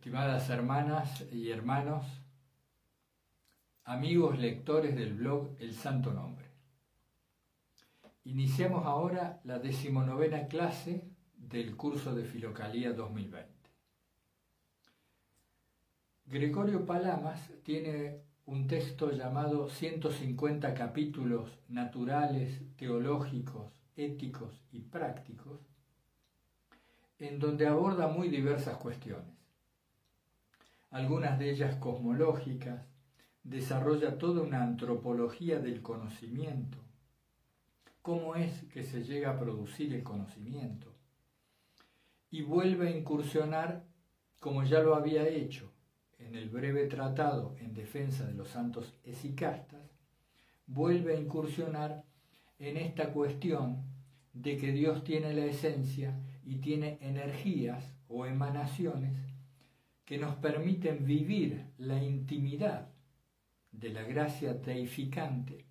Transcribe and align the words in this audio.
estimadas 0.00 0.48
hermanas 0.48 1.26
y 1.30 1.50
hermanos, 1.50 2.06
amigos 3.84 4.38
lectores 4.38 4.96
del 4.96 5.12
blog 5.12 5.50
El 5.58 5.74
Santo 5.74 6.10
Nombre. 6.14 6.46
Iniciamos 8.24 8.86
ahora 8.86 9.42
la 9.44 9.58
decimonovena 9.58 10.48
clase 10.48 11.04
del 11.36 11.76
curso 11.76 12.14
de 12.14 12.24
Filocalía 12.24 12.94
2020. 12.94 13.52
Gregorio 16.24 16.86
Palamas 16.86 17.50
tiene 17.62 18.22
un 18.46 18.66
texto 18.68 19.12
llamado 19.12 19.68
150 19.68 20.72
capítulos 20.72 21.50
naturales, 21.68 22.62
teológicos, 22.76 23.70
éticos 23.96 24.62
y 24.72 24.80
prácticos, 24.80 25.60
en 27.18 27.38
donde 27.38 27.66
aborda 27.66 28.08
muy 28.08 28.30
diversas 28.30 28.78
cuestiones. 28.78 29.39
Algunas 30.90 31.38
de 31.38 31.50
ellas 31.50 31.76
cosmológicas, 31.76 32.84
desarrolla 33.44 34.18
toda 34.18 34.42
una 34.42 34.62
antropología 34.62 35.60
del 35.60 35.82
conocimiento, 35.82 36.78
cómo 38.02 38.34
es 38.34 38.64
que 38.64 38.82
se 38.82 39.04
llega 39.04 39.30
a 39.30 39.38
producir 39.38 39.94
el 39.94 40.02
conocimiento, 40.02 40.92
y 42.30 42.42
vuelve 42.42 42.88
a 42.88 42.96
incursionar, 42.96 43.84
como 44.40 44.64
ya 44.64 44.80
lo 44.80 44.94
había 44.96 45.28
hecho 45.28 45.72
en 46.18 46.34
el 46.34 46.48
breve 46.48 46.86
tratado 46.86 47.54
en 47.60 47.72
defensa 47.72 48.26
de 48.26 48.34
los 48.34 48.48
santos 48.48 48.92
esicastas, 49.04 49.90
vuelve 50.66 51.16
a 51.16 51.20
incursionar 51.20 52.04
en 52.58 52.76
esta 52.76 53.12
cuestión 53.12 53.84
de 54.32 54.56
que 54.56 54.72
Dios 54.72 55.02
tiene 55.04 55.34
la 55.34 55.44
esencia 55.44 56.20
y 56.44 56.56
tiene 56.56 56.98
energías 57.00 57.94
o 58.08 58.26
emanaciones 58.26 59.29
que 60.10 60.18
nos 60.18 60.34
permiten 60.34 61.06
vivir 61.06 61.66
la 61.78 62.02
intimidad 62.02 62.88
de 63.70 63.90
la 63.90 64.02
gracia 64.02 64.54
deificante, 64.54 65.66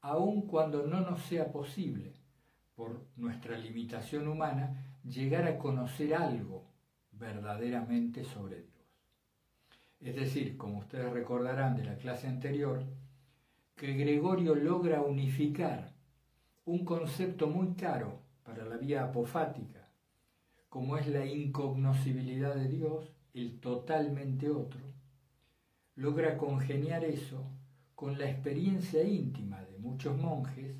aun 0.00 0.46
cuando 0.46 0.86
no 0.86 1.02
nos 1.02 1.20
sea 1.20 1.52
posible, 1.52 2.14
por 2.74 3.04
nuestra 3.16 3.58
limitación 3.58 4.28
humana, 4.28 4.98
llegar 5.04 5.46
a 5.46 5.58
conocer 5.58 6.14
algo 6.14 6.64
verdaderamente 7.10 8.24
sobre 8.24 8.62
Dios. 8.62 8.86
Es 10.00 10.16
decir, 10.16 10.56
como 10.56 10.78
ustedes 10.78 11.12
recordarán 11.12 11.76
de 11.76 11.84
la 11.84 11.98
clase 11.98 12.28
anterior, 12.28 12.82
que 13.74 13.92
Gregorio 13.92 14.54
logra 14.54 15.02
unificar 15.02 15.92
un 16.64 16.82
concepto 16.82 17.46
muy 17.48 17.74
caro 17.74 18.22
para 18.42 18.64
la 18.64 18.78
vía 18.78 19.04
apofática, 19.04 19.86
como 20.70 20.96
es 20.96 21.06
la 21.08 21.26
incognoscibilidad 21.26 22.54
de 22.54 22.68
Dios, 22.68 23.15
el 23.40 23.60
totalmente 23.60 24.48
otro, 24.48 24.80
logra 25.94 26.38
congeniar 26.38 27.04
eso 27.04 27.44
con 27.94 28.18
la 28.18 28.30
experiencia 28.30 29.04
íntima 29.04 29.62
de 29.62 29.76
muchos 29.78 30.16
monjes, 30.16 30.74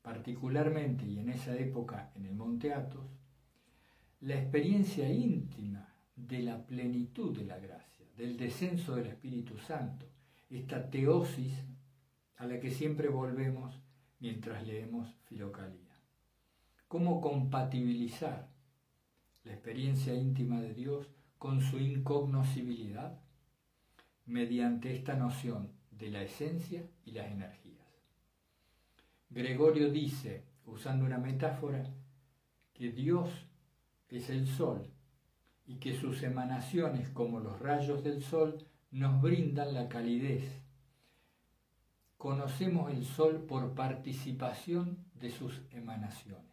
particularmente 0.00 1.04
y 1.04 1.18
en 1.18 1.28
esa 1.28 1.54
época 1.56 2.10
en 2.16 2.24
el 2.24 2.34
Monte 2.34 2.72
Athos, 2.72 3.06
la 4.20 4.38
experiencia 4.38 5.10
íntima 5.10 5.88
de 6.16 6.42
la 6.42 6.64
plenitud 6.64 7.36
de 7.36 7.44
la 7.44 7.58
gracia, 7.58 8.06
del 8.16 8.36
descenso 8.38 8.96
del 8.96 9.06
Espíritu 9.08 9.58
Santo, 9.58 10.06
esta 10.48 10.90
teosis 10.90 11.52
a 12.36 12.46
la 12.46 12.58
que 12.60 12.70
siempre 12.70 13.08
volvemos 13.08 13.78
mientras 14.20 14.66
leemos 14.66 15.14
Filocalía. 15.26 15.94
¿Cómo 16.88 17.20
compatibilizar 17.20 18.48
la 19.44 19.52
experiencia 19.52 20.14
íntima 20.14 20.60
de 20.60 20.74
Dios 20.74 21.06
con 21.40 21.60
su 21.60 21.80
incognoscibilidad? 21.80 23.18
mediante 24.30 24.94
esta 24.94 25.14
noción 25.16 25.72
de 25.90 26.08
la 26.10 26.22
esencia 26.22 26.84
y 27.04 27.10
las 27.10 27.30
energías. 27.30 27.86
Gregorio 29.28 29.90
dice, 29.90 30.44
usando 30.66 31.04
una 31.04 31.18
metáfora, 31.18 31.84
que 32.72 32.92
Dios 32.92 33.28
es 34.08 34.30
el 34.30 34.46
sol 34.46 34.88
y 35.66 35.76
que 35.76 35.98
sus 35.98 36.22
emanaciones 36.22 37.08
como 37.10 37.40
los 37.40 37.58
rayos 37.58 38.04
del 38.04 38.22
sol 38.22 38.64
nos 38.92 39.20
brindan 39.20 39.74
la 39.74 39.88
calidez. 39.88 40.44
Conocemos 42.16 42.92
el 42.92 43.04
sol 43.04 43.44
por 43.48 43.74
participación 43.74 44.98
de 45.14 45.30
sus 45.30 45.60
emanaciones, 45.72 46.49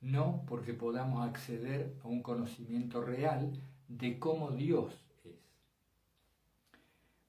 no 0.00 0.44
porque 0.46 0.74
podamos 0.74 1.26
acceder 1.26 1.96
a 2.02 2.08
un 2.08 2.22
conocimiento 2.22 3.02
real 3.02 3.52
de 3.88 4.18
cómo 4.18 4.50
Dios 4.52 5.02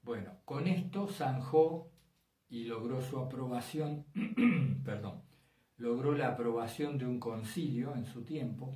bueno, 0.02 0.32
con 0.44 0.66
esto 0.66 1.06
zanjó 1.06 1.88
y 2.48 2.64
logró 2.64 3.02
su 3.02 3.18
aprobación, 3.18 4.04
perdón, 4.84 5.22
logró 5.76 6.14
la 6.14 6.28
aprobación 6.28 6.98
de 6.98 7.06
un 7.06 7.20
concilio 7.20 7.94
en 7.94 8.06
su 8.06 8.22
tiempo, 8.22 8.74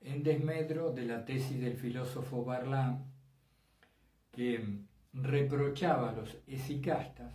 en 0.00 0.22
desmedro 0.22 0.92
de 0.92 1.06
la 1.06 1.24
tesis 1.24 1.60
del 1.60 1.76
filósofo 1.76 2.44
Barlam, 2.44 3.04
que 4.32 4.80
reprochaba 5.12 6.10
a 6.10 6.12
los 6.12 6.36
esicastas 6.46 7.32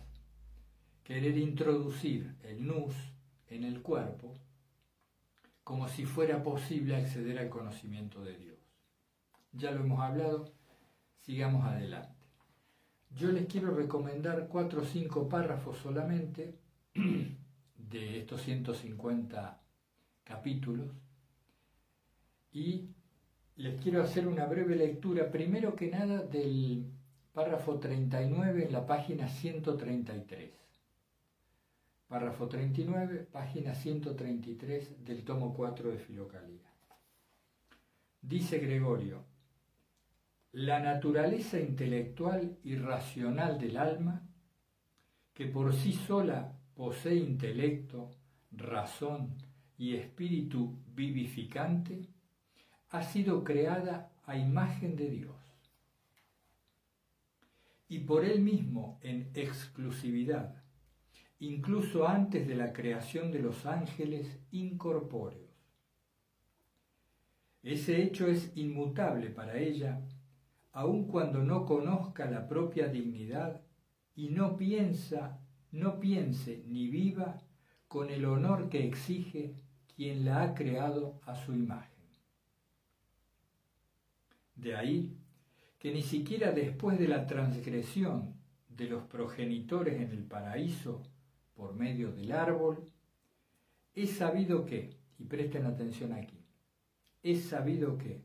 querer 1.02 1.36
introducir 1.36 2.36
el 2.44 2.64
nus 2.64 2.94
en 3.48 3.64
el 3.64 3.82
cuerpo 3.82 4.34
como 5.64 5.88
si 5.88 6.04
fuera 6.04 6.42
posible 6.42 6.96
acceder 6.96 7.38
al 7.38 7.48
conocimiento 7.48 8.22
de 8.22 8.36
Dios. 8.36 8.58
Ya 9.52 9.70
lo 9.70 9.80
hemos 9.80 10.00
hablado, 10.00 10.52
sigamos 11.20 11.64
adelante. 11.64 12.26
Yo 13.10 13.30
les 13.30 13.46
quiero 13.46 13.74
recomendar 13.74 14.48
cuatro 14.48 14.82
o 14.82 14.84
cinco 14.84 15.28
párrafos 15.28 15.78
solamente 15.78 16.58
de 17.76 18.18
estos 18.20 18.42
150 18.42 19.60
capítulos 20.24 20.90
y 22.52 22.88
les 23.56 23.80
quiero 23.82 24.02
hacer 24.02 24.26
una 24.26 24.46
breve 24.46 24.76
lectura, 24.76 25.30
primero 25.30 25.76
que 25.76 25.90
nada, 25.90 26.22
del 26.22 26.90
párrafo 27.32 27.78
39 27.78 28.66
en 28.66 28.72
la 28.72 28.86
página 28.86 29.28
133. 29.28 30.61
Párrafo 32.12 32.46
39, 32.46 33.26
página 33.32 33.74
133 33.74 35.02
del 35.02 35.24
tomo 35.24 35.54
4 35.54 35.92
de 35.92 35.98
Filocalía. 35.98 36.70
Dice 38.20 38.58
Gregorio, 38.58 39.24
la 40.52 40.78
naturaleza 40.80 41.58
intelectual 41.58 42.58
y 42.64 42.76
racional 42.76 43.58
del 43.58 43.78
alma, 43.78 44.28
que 45.32 45.46
por 45.46 45.72
sí 45.72 45.94
sola 45.94 46.52
posee 46.74 47.14
intelecto, 47.14 48.10
razón 48.50 49.34
y 49.78 49.96
espíritu 49.96 50.76
vivificante, 50.94 52.10
ha 52.90 53.02
sido 53.04 53.42
creada 53.42 54.12
a 54.26 54.36
imagen 54.36 54.96
de 54.96 55.08
Dios 55.08 55.36
y 57.88 58.00
por 58.00 58.26
él 58.26 58.42
mismo 58.42 58.98
en 59.00 59.30
exclusividad, 59.32 60.61
incluso 61.42 62.06
antes 62.06 62.46
de 62.46 62.54
la 62.54 62.72
creación 62.72 63.32
de 63.32 63.40
los 63.40 63.66
ángeles 63.66 64.38
incorpóreos. 64.52 65.50
Ese 67.64 68.00
hecho 68.00 68.28
es 68.28 68.52
inmutable 68.54 69.28
para 69.28 69.58
ella 69.58 70.00
aun 70.70 71.08
cuando 71.08 71.42
no 71.42 71.66
conozca 71.66 72.30
la 72.30 72.46
propia 72.46 72.86
dignidad 72.86 73.60
y 74.14 74.28
no 74.28 74.56
piensa, 74.56 75.40
no 75.72 75.98
piense 75.98 76.62
ni 76.68 76.86
viva 76.86 77.42
con 77.88 78.10
el 78.10 78.24
honor 78.24 78.68
que 78.68 78.86
exige 78.86 79.56
quien 79.96 80.24
la 80.24 80.42
ha 80.42 80.54
creado 80.54 81.20
a 81.26 81.34
su 81.34 81.54
imagen. 81.54 82.06
De 84.54 84.76
ahí 84.76 85.18
que 85.80 85.92
ni 85.92 86.02
siquiera 86.02 86.52
después 86.52 87.00
de 87.00 87.08
la 87.08 87.26
transgresión 87.26 88.36
de 88.68 88.88
los 88.88 89.02
progenitores 89.02 90.00
en 90.00 90.12
el 90.12 90.24
paraíso 90.24 91.02
por 91.54 91.74
medio 91.74 92.12
del 92.12 92.32
árbol, 92.32 92.84
es 93.94 94.16
sabido 94.16 94.64
que, 94.64 94.96
y 95.18 95.24
presten 95.24 95.66
atención 95.66 96.12
aquí, 96.12 96.38
es 97.22 97.44
sabido 97.44 97.98
que 97.98 98.22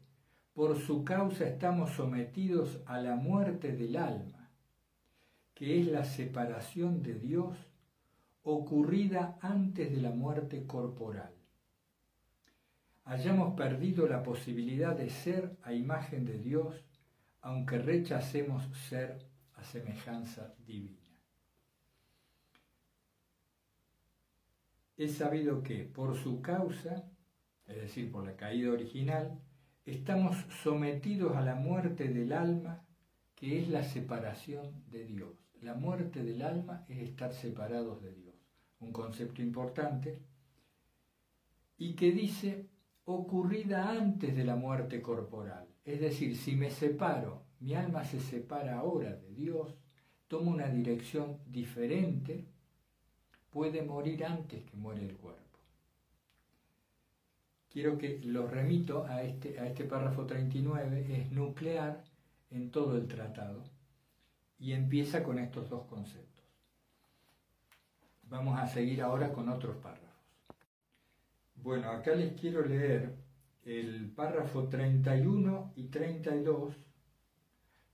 por 0.53 0.79
su 0.79 1.03
causa 1.03 1.47
estamos 1.47 1.91
sometidos 1.91 2.81
a 2.85 2.99
la 2.99 3.15
muerte 3.15 3.73
del 3.73 3.95
alma, 3.95 4.49
que 5.53 5.79
es 5.79 5.87
la 5.87 6.03
separación 6.03 7.03
de 7.03 7.15
Dios 7.15 7.57
ocurrida 8.43 9.37
antes 9.41 9.91
de 9.91 10.01
la 10.01 10.11
muerte 10.11 10.65
corporal. 10.65 11.33
Hayamos 13.03 13.55
perdido 13.55 14.07
la 14.07 14.23
posibilidad 14.23 14.95
de 14.95 15.09
ser 15.09 15.57
a 15.63 15.73
imagen 15.73 16.25
de 16.25 16.39
Dios, 16.39 16.75
aunque 17.41 17.77
rechacemos 17.77 18.63
ser 18.89 19.19
a 19.55 19.63
semejanza 19.63 20.55
divina. 20.65 21.06
Es 24.97 25.13
sabido 25.17 25.61
que 25.61 25.83
por 25.83 26.17
su 26.17 26.41
causa, 26.41 27.07
es 27.67 27.75
decir, 27.75 28.11
por 28.11 28.25
la 28.25 28.35
caída 28.35 28.71
original, 28.71 29.39
estamos 29.85 30.35
sometidos 30.63 31.35
a 31.37 31.41
la 31.41 31.53
muerte 31.53 32.07
del 32.09 32.33
alma, 32.33 32.83
que 33.35 33.59
es 33.59 33.69
la 33.69 33.83
separación 33.83 34.83
de 34.89 35.05
Dios. 35.05 35.37
La 35.61 35.75
muerte 35.75 36.23
del 36.23 36.41
alma 36.41 36.83
es 36.89 36.97
estar 36.97 37.31
separados 37.31 38.01
de 38.01 38.11
Dios, 38.13 38.35
un 38.79 38.91
concepto 38.91 39.43
importante, 39.43 40.19
y 41.77 41.95
que 41.95 42.11
dice 42.11 42.67
ocurrida 43.05 43.91
antes 43.91 44.35
de 44.35 44.43
la 44.43 44.55
muerte 44.55 45.01
corporal. 45.03 45.67
Es 45.85 46.01
decir, 46.01 46.35
si 46.35 46.55
me 46.55 46.71
separo, 46.71 47.43
mi 47.59 47.75
alma 47.75 48.03
se 48.03 48.19
separa 48.19 48.79
ahora 48.79 49.15
de 49.15 49.31
Dios, 49.33 49.77
toma 50.27 50.51
una 50.51 50.67
dirección 50.67 51.37
diferente, 51.45 52.47
puede 53.57 53.81
morir 53.81 54.23
antes 54.23 54.63
que 54.65 54.77
muere 54.77 55.03
el 55.03 55.17
cuerpo. 55.17 55.41
Quiero 57.71 57.97
que 57.97 58.19
lo 58.23 58.45
remito 58.45 59.03
a 59.05 59.23
este, 59.23 59.59
a 59.59 59.65
este 59.65 59.83
párrafo 59.83 60.27
39, 60.27 61.07
es 61.09 61.31
nuclear 61.31 62.03
en 62.51 62.69
todo 62.69 62.95
el 62.95 63.07
tratado 63.07 63.63
y 64.59 64.73
empieza 64.73 65.23
con 65.23 65.39
estos 65.39 65.71
dos 65.71 65.87
conceptos. 65.87 66.45
Vamos 68.29 68.59
a 68.59 68.67
seguir 68.67 69.01
ahora 69.01 69.33
con 69.33 69.49
otros 69.49 69.77
párrafos. 69.77 70.05
Bueno, 71.55 71.89
acá 71.89 72.13
les 72.13 72.39
quiero 72.39 72.63
leer 72.63 73.15
el 73.65 74.11
párrafo 74.11 74.67
31 74.67 75.73
y 75.75 75.85
32, 75.85 76.75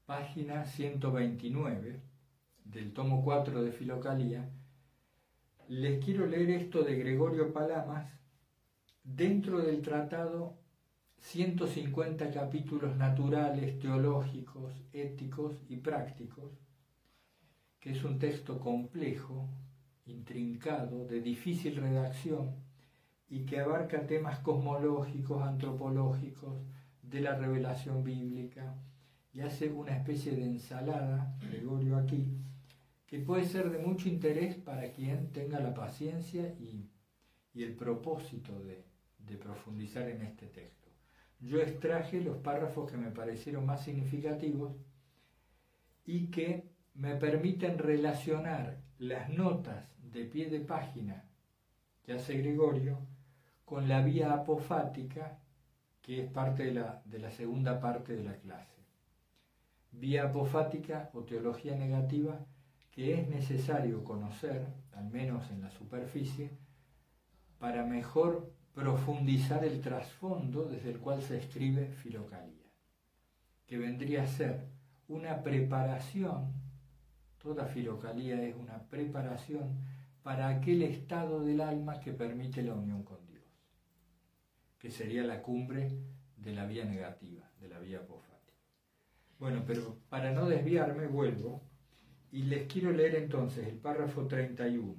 página 0.05 0.65
129 0.65 2.01
del 2.65 2.91
tomo 2.91 3.23
4 3.23 3.63
de 3.63 3.71
Filocalía. 3.71 4.49
Les 5.69 6.03
quiero 6.03 6.25
leer 6.25 6.49
esto 6.49 6.83
de 6.83 6.97
Gregorio 6.97 7.53
Palamas 7.53 8.11
dentro 9.01 9.59
del 9.59 9.81
tratado 9.81 10.57
150 11.19 12.31
capítulos 12.31 12.97
naturales, 12.97 13.79
teológicos, 13.79 14.73
éticos 14.91 15.55
y 15.69 15.77
prácticos, 15.77 16.51
que 17.79 17.91
es 17.91 18.03
un 18.03 18.19
texto 18.19 18.59
complejo, 18.59 19.47
intrincado, 20.05 21.05
de 21.05 21.21
difícil 21.21 21.77
redacción 21.77 22.55
y 23.29 23.45
que 23.45 23.61
abarca 23.61 24.05
temas 24.05 24.39
cosmológicos, 24.39 25.41
antropológicos, 25.43 26.61
de 27.01 27.21
la 27.21 27.37
revelación 27.37 28.03
bíblica, 28.03 28.75
y 29.31 29.41
hace 29.41 29.71
una 29.71 29.95
especie 29.95 30.35
de 30.35 30.43
ensalada, 30.43 31.37
Gregorio 31.49 31.97
aquí, 31.97 32.37
que 33.13 33.19
puede 33.19 33.45
ser 33.45 33.69
de 33.69 33.77
mucho 33.77 34.09
interés 34.09 34.55
para 34.55 34.91
quien 34.91 35.31
tenga 35.31 35.59
la 35.59 35.75
paciencia 35.75 36.47
y, 36.59 36.89
y 37.53 37.61
el 37.61 37.75
propósito 37.75 38.59
de, 38.59 38.85
de 39.19 39.37
profundizar 39.37 40.09
en 40.09 40.23
este 40.23 40.47
texto. 40.47 40.89
Yo 41.39 41.59
extraje 41.59 42.21
los 42.21 42.37
párrafos 42.37 42.89
que 42.89 42.97
me 42.97 43.11
parecieron 43.11 43.67
más 43.67 43.83
significativos 43.83 44.73
y 46.03 46.31
que 46.31 46.71
me 46.95 47.15
permiten 47.15 47.77
relacionar 47.77 48.81
las 48.97 49.29
notas 49.29 49.85
de 50.11 50.25
pie 50.25 50.49
de 50.49 50.61
página 50.61 51.29
que 52.01 52.13
hace 52.13 52.39
Gregorio 52.39 52.97
con 53.63 53.87
la 53.87 54.01
vía 54.01 54.33
apofática 54.33 55.37
que 56.01 56.23
es 56.23 56.31
parte 56.31 56.63
de 56.63 56.73
la, 56.73 57.03
de 57.05 57.19
la 57.19 57.29
segunda 57.29 57.79
parte 57.79 58.15
de 58.15 58.23
la 58.23 58.37
clase. 58.37 58.81
Vía 59.91 60.23
apofática 60.29 61.11
o 61.13 61.25
teología 61.25 61.75
negativa 61.75 62.43
que 62.93 63.19
es 63.19 63.27
necesario 63.27 64.03
conocer, 64.03 64.67
al 64.91 65.09
menos 65.09 65.49
en 65.49 65.61
la 65.61 65.71
superficie, 65.71 66.51
para 67.57 67.83
mejor 67.85 68.53
profundizar 68.73 69.65
el 69.65 69.81
trasfondo 69.81 70.65
desde 70.65 70.91
el 70.91 70.99
cual 70.99 71.21
se 71.21 71.39
escribe 71.39 71.87
Filocalía, 71.87 72.71
que 73.65 73.79
vendría 73.79 74.23
a 74.23 74.27
ser 74.27 74.67
una 75.07 75.41
preparación, 75.41 76.53
toda 77.39 77.65
Filocalía 77.65 78.41
es 78.43 78.55
una 78.55 78.83
preparación 78.83 79.79
para 80.21 80.47
aquel 80.47 80.83
estado 80.83 81.43
del 81.43 81.61
alma 81.61 81.99
que 81.99 82.13
permite 82.13 82.61
la 82.61 82.75
unión 82.75 83.03
con 83.03 83.25
Dios, 83.25 83.43
que 84.77 84.91
sería 84.91 85.23
la 85.23 85.41
cumbre 85.41 85.91
de 86.37 86.53
la 86.53 86.65
vía 86.65 86.85
negativa, 86.85 87.49
de 87.59 87.69
la 87.69 87.79
vía 87.79 87.99
apofática. 87.99 88.33
Bueno, 89.39 89.63
pero 89.65 89.97
para 90.09 90.31
no 90.31 90.47
desviarme, 90.47 91.07
vuelvo 91.07 91.62
y 92.33 92.41
les 92.45 92.65
quiero 92.65 92.91
leer 92.91 93.13
entonces 93.13 93.67
el 93.67 93.77
párrafo 93.77 94.25
31, 94.25 94.95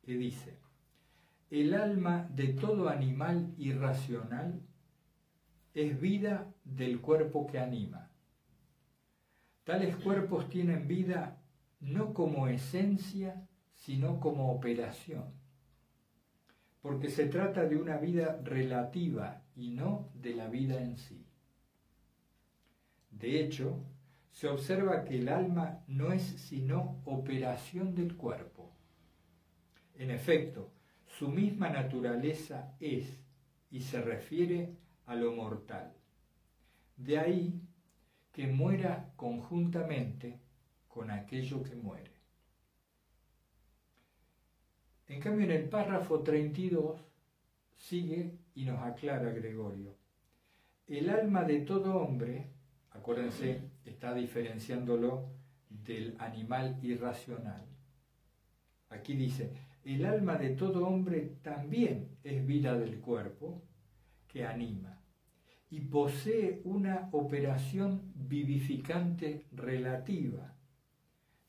que 0.00 0.16
dice, 0.16 0.56
el 1.50 1.74
alma 1.74 2.28
de 2.30 2.52
todo 2.52 2.88
animal 2.88 3.52
irracional 3.58 4.62
es 5.74 6.00
vida 6.00 6.54
del 6.64 7.00
cuerpo 7.00 7.48
que 7.48 7.58
anima. 7.58 8.12
Tales 9.64 9.96
cuerpos 9.96 10.48
tienen 10.48 10.86
vida 10.86 11.42
no 11.80 12.14
como 12.14 12.46
esencia, 12.46 13.48
sino 13.74 14.20
como 14.20 14.52
operación, 14.52 15.24
porque 16.80 17.10
se 17.10 17.26
trata 17.26 17.64
de 17.64 17.74
una 17.74 17.96
vida 17.96 18.40
relativa 18.44 19.42
y 19.56 19.72
no 19.72 20.08
de 20.14 20.36
la 20.36 20.46
vida 20.46 20.80
en 20.80 20.96
sí. 20.96 21.26
De 23.10 23.40
hecho, 23.40 23.84
se 24.30 24.48
observa 24.48 25.04
que 25.04 25.18
el 25.18 25.28
alma 25.28 25.82
no 25.86 26.12
es 26.12 26.22
sino 26.22 27.00
operación 27.04 27.94
del 27.94 28.16
cuerpo. 28.16 28.70
En 29.94 30.10
efecto, 30.10 30.70
su 31.06 31.28
misma 31.28 31.68
naturaleza 31.68 32.74
es 32.80 33.20
y 33.70 33.80
se 33.80 34.00
refiere 34.00 34.74
a 35.06 35.14
lo 35.14 35.32
mortal. 35.32 35.92
De 36.96 37.18
ahí 37.18 37.60
que 38.32 38.46
muera 38.46 39.12
conjuntamente 39.16 40.40
con 40.88 41.10
aquello 41.10 41.62
que 41.62 41.74
muere. 41.74 42.10
En 45.08 45.20
cambio, 45.20 45.44
en 45.44 45.52
el 45.52 45.68
párrafo 45.68 46.20
32 46.20 47.00
sigue 47.74 48.38
y 48.54 48.64
nos 48.64 48.80
aclara 48.80 49.30
Gregorio. 49.30 49.96
El 50.86 51.10
alma 51.10 51.44
de 51.44 51.60
todo 51.60 51.96
hombre, 51.96 52.50
acuérdense, 52.90 53.69
está 53.84 54.14
diferenciándolo 54.14 55.28
del 55.68 56.16
animal 56.18 56.78
irracional. 56.82 57.66
Aquí 58.88 59.14
dice, 59.14 59.52
el 59.84 60.04
alma 60.04 60.36
de 60.36 60.50
todo 60.50 60.86
hombre 60.86 61.36
también 61.42 62.18
es 62.22 62.46
vida 62.46 62.76
del 62.76 63.00
cuerpo 63.00 63.62
que 64.26 64.44
anima 64.44 65.00
y 65.70 65.80
posee 65.80 66.60
una 66.64 67.08
operación 67.12 68.12
vivificante 68.14 69.46
relativa, 69.52 70.56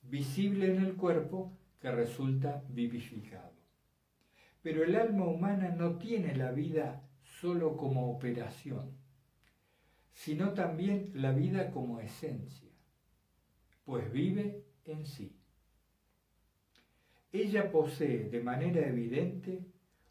visible 0.03 0.75
en 0.75 0.83
el 0.83 0.95
cuerpo 0.95 1.57
que 1.79 1.91
resulta 1.91 2.63
vivificado. 2.69 3.51
Pero 4.61 4.83
el 4.83 4.95
alma 4.95 5.25
humana 5.25 5.69
no 5.69 5.97
tiene 5.97 6.35
la 6.35 6.51
vida 6.51 7.03
solo 7.23 7.75
como 7.75 8.11
operación, 8.11 9.00
sino 10.13 10.53
también 10.53 11.11
la 11.13 11.31
vida 11.31 11.71
como 11.71 11.99
esencia, 11.99 12.69
pues 13.85 14.11
vive 14.11 14.63
en 14.85 15.05
sí. 15.05 15.35
Ella 17.31 17.71
posee 17.71 18.29
de 18.29 18.41
manera 18.41 18.87
evidente 18.87 19.65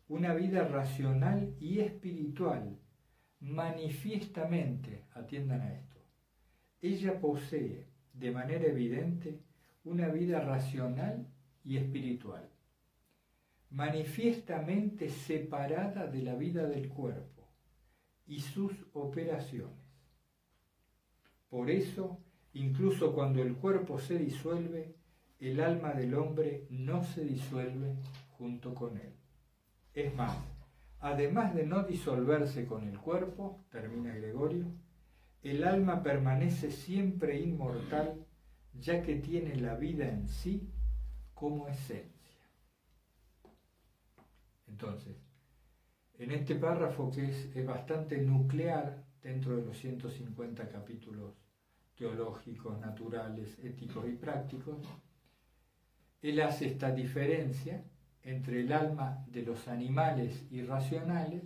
una 0.09 0.35
vida 0.35 0.67
racional 0.67 1.55
y 1.61 1.81
espiritual, 1.81 2.79
manifiestamente, 3.41 5.05
atiendan 5.13 5.61
a 5.61 5.75
esto, 5.75 6.01
ella 6.81 7.21
posee 7.21 7.87
de 8.13 8.31
manera 8.31 8.67
evidente 8.67 9.41
una 9.85 10.09
vida 10.09 10.41
racional 10.41 11.27
y 11.65 11.77
espiritual, 11.77 12.49
manifiestamente 13.71 15.11
separada 15.11 16.07
de 16.07 16.23
la 16.23 16.35
vida 16.35 16.67
del 16.67 16.89
cuerpo 16.89 17.49
y 18.27 18.41
sus 18.41 18.73
operaciones. 18.93 19.90
Por 21.51 21.69
eso, 21.69 22.19
incluso 22.55 23.13
cuando 23.13 23.43
el 23.43 23.57
cuerpo 23.57 23.99
se 23.99 24.19
disuelve, 24.19 24.95
el 25.39 25.61
alma 25.61 25.93
del 25.93 26.15
hombre 26.15 26.67
no 26.71 27.05
se 27.05 27.25
disuelve 27.25 27.97
junto 28.39 28.75
con 28.75 28.97
él. 28.97 29.13
Es 29.93 30.15
más, 30.15 30.37
además 31.01 31.55
de 31.55 31.67
no 31.67 31.83
disolverse 31.83 32.67
con 32.67 32.89
el 32.89 32.99
cuerpo, 32.99 33.65
termina 33.71 34.15
Gregorio, 34.15 34.67
el 35.43 35.65
alma 35.65 36.03
permanece 36.03 36.71
siempre 36.71 37.41
inmortal 37.41 38.27
ya 38.79 39.03
que 39.03 39.17
tiene 39.17 39.57
la 39.57 39.75
vida 39.75 40.09
en 40.09 40.29
sí 40.29 40.71
como 41.35 41.69
esencia. 41.69 42.21
Entonces, 44.69 45.17
en 46.19 46.31
este 46.33 46.55
párrafo 46.55 47.11
que 47.11 47.25
es, 47.25 47.67
bastante 47.67 48.19
nuclear 48.19 49.05
dentro 49.23 49.57
de 49.57 49.65
los 49.65 49.77
150 49.79 50.69
capítulos 50.69 51.35
teológicos, 52.01 52.81
naturales, 52.81 53.59
éticos 53.63 54.09
y 54.09 54.13
prácticos, 54.13 54.79
él 56.23 56.41
hace 56.41 56.67
esta 56.67 56.93
diferencia 56.93 57.85
entre 58.23 58.61
el 58.61 58.73
alma 58.73 59.23
de 59.27 59.43
los 59.43 59.69
animales 59.69 60.47
irracionales 60.51 61.43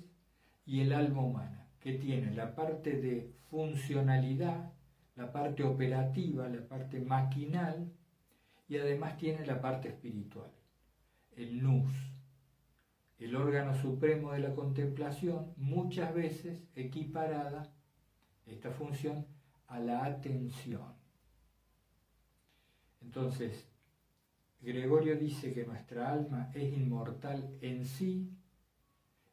y 0.64 0.80
el 0.82 0.92
alma 0.92 1.22
humana, 1.22 1.66
que 1.80 1.94
tiene 1.94 2.32
la 2.32 2.54
parte 2.54 3.00
de 3.00 3.32
funcionalidad, 3.50 4.70
la 5.16 5.32
parte 5.32 5.64
operativa, 5.64 6.48
la 6.48 6.62
parte 6.68 7.00
maquinal 7.00 7.90
y 8.68 8.76
además 8.78 9.16
tiene 9.16 9.44
la 9.44 9.60
parte 9.60 9.88
espiritual, 9.88 10.52
el 11.36 11.64
nous, 11.64 11.90
el 13.18 13.34
órgano 13.34 13.74
supremo 13.74 14.30
de 14.30 14.38
la 14.38 14.54
contemplación, 14.54 15.52
muchas 15.56 16.14
veces 16.14 16.62
equiparada 16.76 17.72
esta 18.46 18.70
función 18.70 19.33
a 19.68 19.78
la 19.78 20.04
atención. 20.04 20.94
Entonces, 23.00 23.66
Gregorio 24.60 25.16
dice 25.16 25.52
que 25.52 25.66
nuestra 25.66 26.10
alma 26.10 26.50
es 26.54 26.72
inmortal 26.72 27.56
en 27.60 27.84
sí 27.84 28.30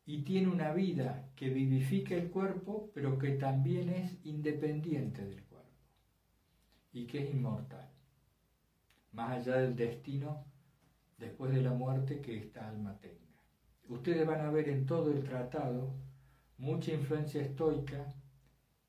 y 0.05 0.23
tiene 0.23 0.49
una 0.49 0.73
vida 0.73 1.29
que 1.35 1.49
vivifica 1.49 2.15
el 2.15 2.29
cuerpo, 2.29 2.91
pero 2.93 3.17
que 3.17 3.31
también 3.31 3.89
es 3.89 4.17
independiente 4.25 5.23
del 5.23 5.41
cuerpo 5.43 5.51
y 6.91 7.05
que 7.07 7.23
es 7.23 7.33
inmortal, 7.33 7.89
más 9.13 9.31
allá 9.31 9.57
del 9.57 9.75
destino 9.75 10.45
después 11.17 11.53
de 11.53 11.61
la 11.61 11.71
muerte 11.71 12.19
que 12.19 12.37
esta 12.37 12.67
alma 12.67 12.97
tenga. 12.99 13.15
Ustedes 13.87 14.27
van 14.27 14.41
a 14.41 14.51
ver 14.51 14.69
en 14.69 14.85
todo 14.85 15.11
el 15.11 15.23
tratado 15.23 15.93
mucha 16.57 16.93
influencia 16.93 17.41
estoica, 17.41 18.13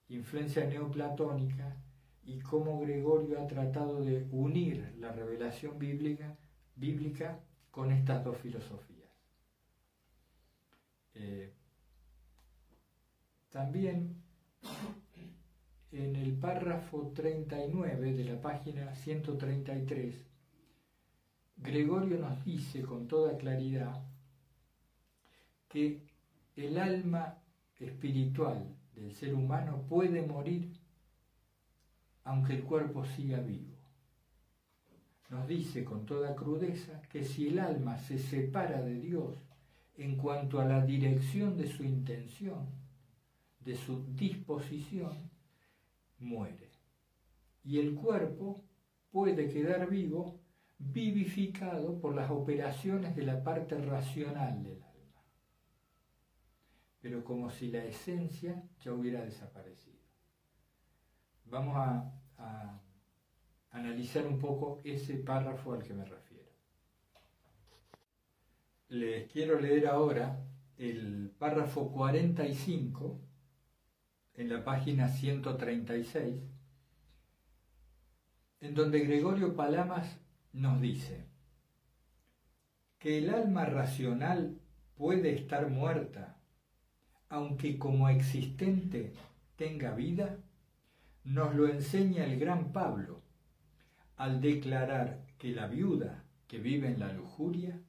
influencia 0.08 0.64
neoplatónica 0.66 1.76
y 2.24 2.38
cómo 2.40 2.80
Gregorio 2.80 3.40
ha 3.40 3.46
tratado 3.46 4.02
de 4.02 4.26
unir 4.30 4.94
la 4.98 5.12
revelación 5.12 5.78
bíblica, 5.78 6.36
bíblica 6.76 7.40
con 7.70 7.90
estas 7.90 8.24
dos 8.24 8.36
filosofías. 8.38 9.10
Eh, 11.14 11.52
también 13.50 14.22
en 15.92 16.16
el 16.16 16.32
párrafo 16.38 17.12
39 17.14 18.14
de 18.14 18.24
la 18.24 18.40
página 18.40 18.94
133, 18.94 20.14
Gregorio 21.56 22.18
nos 22.18 22.44
dice 22.44 22.82
con 22.82 23.06
toda 23.06 23.36
claridad 23.36 24.02
que 25.68 26.00
el 26.56 26.78
alma 26.78 27.38
espiritual 27.78 28.74
del 28.94 29.12
ser 29.14 29.34
humano 29.34 29.84
puede 29.88 30.22
morir 30.22 30.72
aunque 32.24 32.54
el 32.54 32.62
cuerpo 32.64 33.04
siga 33.04 33.40
vivo. 33.40 33.76
Nos 35.30 35.48
dice 35.48 35.84
con 35.84 36.04
toda 36.06 36.36
crudeza 36.36 37.02
que 37.10 37.24
si 37.24 37.48
el 37.48 37.58
alma 37.58 37.98
se 37.98 38.18
separa 38.18 38.82
de 38.82 39.00
Dios 39.00 39.36
en 39.96 40.16
cuanto 40.16 40.60
a 40.60 40.64
la 40.64 40.84
dirección 40.84 41.56
de 41.56 41.68
su 41.68 41.84
intención, 41.84 42.66
de 43.60 43.76
su 43.76 44.04
disposición, 44.14 45.30
muere. 46.18 46.70
Y 47.64 47.78
el 47.78 47.94
cuerpo 47.94 48.62
puede 49.10 49.48
quedar 49.48 49.88
vivo, 49.88 50.40
vivificado 50.78 51.98
por 52.00 52.14
las 52.14 52.30
operaciones 52.30 53.14
de 53.16 53.22
la 53.22 53.42
parte 53.42 53.78
racional 53.78 54.62
del 54.62 54.81
pero 57.02 57.24
como 57.24 57.50
si 57.50 57.70
la 57.70 57.84
esencia 57.84 58.62
ya 58.80 58.92
hubiera 58.92 59.24
desaparecido. 59.24 59.98
Vamos 61.46 61.74
a, 61.76 62.08
analizar 63.70 64.26
un 64.26 64.38
poco 64.38 64.80
ese 64.84 65.14
párrafo 65.14 65.72
al 65.72 65.82
que 65.82 65.94
me 65.94 66.04
refiero. 66.04 66.50
Les 68.88 69.30
quiero 69.32 69.58
leer 69.58 69.86
ahora 69.86 70.44
el 70.76 71.30
párrafo 71.38 71.90
45 71.90 73.18
en 74.34 74.48
la 74.50 74.62
página 74.62 75.08
136, 75.08 76.42
en 78.60 78.74
donde 78.74 79.00
Gregorio 79.00 79.56
Palamas 79.56 80.20
nos 80.52 80.80
dice 80.80 81.26
que 82.98 83.18
el 83.18 83.30
alma 83.30 83.64
racional 83.64 84.60
puede 84.96 85.32
estar 85.32 85.68
muerta, 85.70 86.41
aunque 87.32 87.78
como 87.78 88.10
existente 88.10 89.14
tenga 89.56 89.94
vida, 89.94 90.36
nos 91.24 91.54
lo 91.54 91.66
enseña 91.66 92.26
el 92.26 92.38
gran 92.38 92.72
Pablo 92.72 93.22
al 94.16 94.42
declarar 94.42 95.24
que 95.38 95.52
la 95.52 95.66
viuda 95.66 96.24
que 96.46 96.58
vive 96.58 96.88
en 96.88 97.00
la 97.00 97.10
lujuria, 97.10 97.80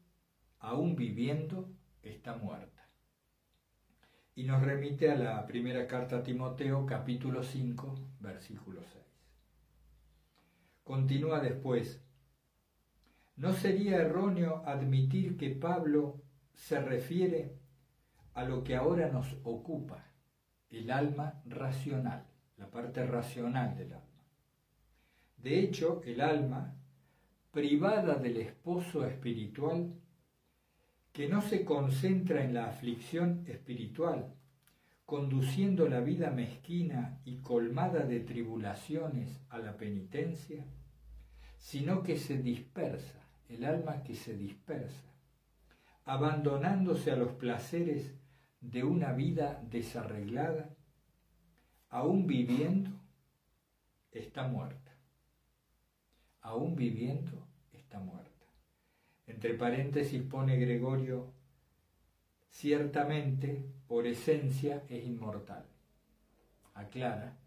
aún 0.59 0.95
viviendo, 0.95 1.69
está 2.03 2.38
muerta 2.38 2.88
y 4.33 4.45
nos 4.45 4.63
remite 4.63 5.12
a 5.12 5.17
la 5.17 5.45
primera 5.45 5.88
carta 5.88 6.19
a 6.19 6.23
Timoteo 6.23 6.85
capítulo 6.85 7.43
5 7.43 7.95
versículo 8.21 8.81
6. 8.93 9.03
Continúa 10.85 11.41
después, 11.41 12.01
¿no 13.35 13.51
sería 13.51 13.97
erróneo 13.97 14.63
admitir 14.65 15.35
que 15.35 15.50
Pablo 15.50 16.21
se 16.53 16.79
refiere 16.79 17.62
a 18.33 18.43
lo 18.43 18.63
que 18.63 18.75
ahora 18.75 19.09
nos 19.09 19.37
ocupa, 19.43 20.05
el 20.69 20.91
alma 20.91 21.41
racional, 21.45 22.25
la 22.57 22.69
parte 22.69 23.05
racional 23.05 23.75
del 23.77 23.93
alma? 23.93 24.07
De 25.37 25.59
hecho, 25.59 26.01
el 26.05 26.21
alma, 26.21 26.75
privada 27.51 28.15
del 28.15 28.37
esposo 28.37 29.05
espiritual, 29.05 29.93
que 31.11 31.29
no 31.29 31.41
se 31.41 31.63
concentra 31.63 32.43
en 32.43 32.55
la 32.55 32.65
aflicción 32.65 33.43
espiritual, 33.47 34.33
conduciendo 35.05 35.87
la 35.87 35.99
vida 35.99 36.31
mezquina 36.31 37.19
y 37.25 37.37
colmada 37.37 38.05
de 38.05 38.21
tribulaciones 38.21 39.41
a 39.49 39.59
la 39.59 39.77
penitencia, 39.77 40.65
sino 41.59 42.01
que 42.01 42.17
se 42.17 42.37
dispersa, 42.37 43.19
el 43.49 43.63
alma 43.65 44.01
que 44.01 44.15
se 44.15 44.35
dispersa, 44.35 45.13
abandonándose 46.05 47.11
a 47.11 47.15
los 47.15 47.33
placeres 47.33 48.15
de 48.63 48.84
una 48.84 49.12
vida 49.12 49.62
desarreglada, 49.70 50.70
aún 51.89 52.25
viviendo, 52.25 52.91
está 54.12 54.48
muerta. 54.48 54.91
Aún 56.41 56.75
viviendo, 56.75 57.46
está 57.74 58.00
muerta. 58.00 58.29
Entre 59.27 59.53
paréntesis 59.53 60.22
pone 60.24 60.58
Gregorio, 60.58 61.32
ciertamente, 62.50 63.65
por 63.88 64.08
esencia, 64.08 64.84
es 64.89 65.05
inmortal. 65.05 65.65
Aclara 66.74 67.38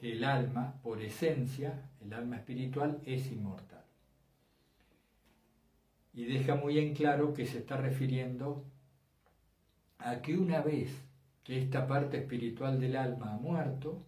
el 0.00 0.24
alma, 0.24 0.78
por 0.82 1.00
esencia, 1.00 1.88
el 2.00 2.12
alma 2.12 2.36
espiritual, 2.36 3.00
es 3.06 3.30
inmortal. 3.30 3.84
Y 6.12 6.24
deja 6.24 6.56
muy 6.56 6.78
en 6.78 6.94
claro 6.94 7.32
que 7.32 7.46
se 7.46 7.58
está 7.58 7.76
refiriendo 7.76 8.64
a 9.98 10.20
que 10.22 10.36
una 10.36 10.60
vez 10.60 10.90
que 11.42 11.58
esta 11.58 11.86
parte 11.86 12.18
espiritual 12.18 12.80
del 12.80 12.96
alma 12.96 13.34
ha 13.34 13.38
muerto, 13.38 14.04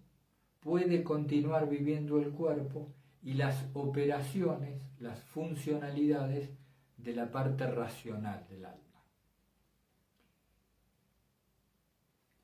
puede 0.61 1.03
continuar 1.03 1.69
viviendo 1.69 2.19
el 2.19 2.31
cuerpo 2.31 2.93
y 3.23 3.35
las 3.35 3.69
operaciones, 3.75 4.83
las 4.99 5.23
funcionalidades 5.23 6.51
de 6.97 7.15
la 7.15 7.31
parte 7.31 7.67
racional 7.67 8.47
del 8.49 8.65
alma. 8.65 8.89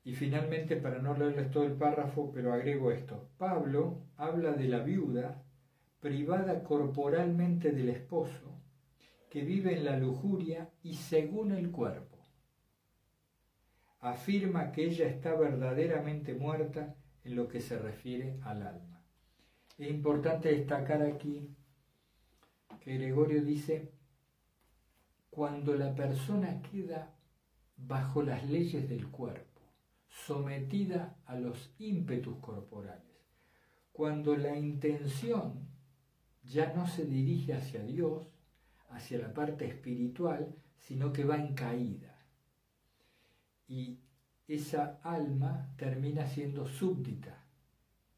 Y 0.05 0.13
finalmente, 0.13 0.77
para 0.77 0.99
no 0.99 1.17
leerles 1.17 1.49
todo 1.49 1.65
el 1.65 1.73
párrafo, 1.73 2.31
pero 2.31 2.53
agrego 2.53 2.91
esto, 2.91 3.29
Pablo 3.37 4.03
habla 4.17 4.51
de 4.51 4.67
la 4.67 4.79
viuda 4.79 5.43
privada 5.99 6.63
corporalmente 6.63 7.71
del 7.71 7.89
esposo, 7.89 8.61
que 9.29 9.41
vive 9.43 9.75
en 9.75 9.83
la 9.83 9.97
lujuria 9.97 10.69
y 10.83 10.93
según 10.93 11.51
el 11.51 11.71
cuerpo. 11.71 12.04
Afirma 14.05 14.71
que 14.71 14.85
ella 14.85 15.07
está 15.07 15.33
verdaderamente 15.33 16.35
muerta 16.35 16.95
en 17.23 17.35
lo 17.35 17.47
que 17.47 17.59
se 17.59 17.79
refiere 17.79 18.37
al 18.43 18.61
alma. 18.61 19.03
Es 19.79 19.89
importante 19.89 20.49
destacar 20.49 21.01
aquí 21.01 21.49
que 22.81 22.99
Gregorio 22.99 23.43
dice 23.43 23.91
cuando 25.31 25.73
la 25.73 25.95
persona 25.95 26.61
queda 26.61 27.15
bajo 27.77 28.21
las 28.21 28.47
leyes 28.47 28.87
del 28.87 29.07
cuerpo, 29.07 29.63
sometida 30.07 31.17
a 31.25 31.35
los 31.35 31.73
ímpetus 31.79 32.37
corporales, 32.37 33.17
cuando 33.91 34.37
la 34.37 34.55
intención 34.55 35.67
ya 36.43 36.71
no 36.75 36.85
se 36.85 37.05
dirige 37.05 37.55
hacia 37.55 37.81
Dios, 37.81 38.27
hacia 38.91 39.17
la 39.17 39.33
parte 39.33 39.65
espiritual, 39.65 40.53
sino 40.77 41.11
que 41.11 41.23
va 41.23 41.37
en 41.37 41.55
caída. 41.55 42.14
Y 43.67 43.99
esa 44.47 44.99
alma 45.03 45.73
termina 45.77 46.27
siendo 46.27 46.67
súbdita 46.67 47.43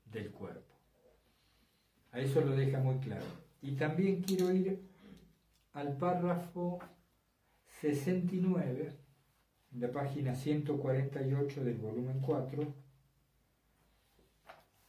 del 0.06 0.32
cuerpo. 0.32 0.76
A 2.12 2.20
eso 2.20 2.42
lo 2.42 2.56
deja 2.56 2.80
muy 2.80 2.98
claro. 3.00 3.26
Y 3.62 3.72
también 3.74 4.22
quiero 4.22 4.52
ir 4.52 4.82
al 5.74 5.98
párrafo 5.98 6.80
69 7.82 8.98
en 9.74 9.82
la 9.82 9.92
página 9.92 10.34
148 10.34 11.64
del 11.64 11.78
volumen 11.78 12.20
4, 12.20 12.74